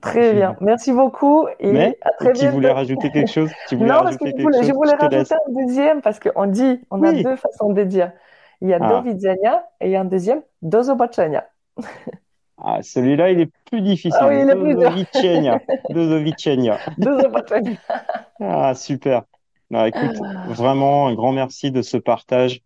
[0.00, 0.56] Très bien.
[0.60, 3.50] Merci beaucoup et Mais, à très tu voulais rajouter quelque chose?
[3.68, 6.80] Tu voulais Non, parce que je voulais, je voulais rajouter un deuxième parce qu'on dit,
[6.90, 8.12] on a deux façons de dire.
[8.60, 8.88] Il y a Ah.
[8.88, 11.46] do widzenia et il y a un deuxième do zobaczenia.
[12.58, 14.16] Ah, celui-là, il est plus difficile.
[14.20, 14.92] Ah oui, il est plus dur.
[18.40, 19.24] Ah, super.
[19.70, 22.60] Non, écoute, vraiment un grand merci de ce partage.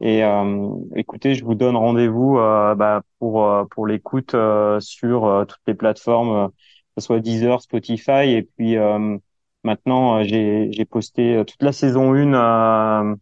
[0.00, 5.46] Et euh, écoutez, je vous donne rendez-vous euh, bah, pour euh, pour l'écoute euh, sur
[5.48, 6.54] toutes les plateformes, que
[7.02, 8.30] ce soit Deezer, Spotify.
[8.30, 9.18] Et puis euh,
[9.64, 13.16] maintenant, j'ai j'ai posté toute la saison 1, euh,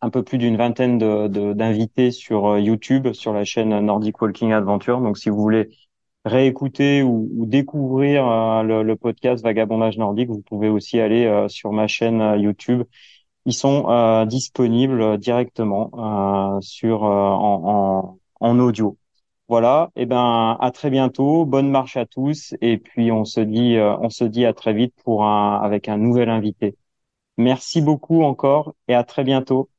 [0.00, 4.20] un peu plus d'une vingtaine de de- d'invités sur euh, YouTube, sur la chaîne Nordic
[4.20, 5.00] Walking Adventure.
[5.00, 5.68] Donc, si vous voulez
[6.24, 11.72] réécouter ou, ou découvrir euh, le, podcast Vagabondage nordique, vous pouvez aussi aller euh, sur
[11.72, 12.84] ma chaîne YouTube.
[13.46, 15.90] Ils sont disponibles directement
[16.60, 18.98] sur en, audio.
[19.48, 19.90] Voilà.
[19.96, 21.46] Et ben à très bientôt.
[21.46, 22.54] Bonne marche à tous.
[22.60, 25.96] Et puis on se dit on se dit à très vite pour un avec un
[25.98, 26.76] nouvel invité.
[27.38, 29.70] Merci beaucoup encore et à très bientôt.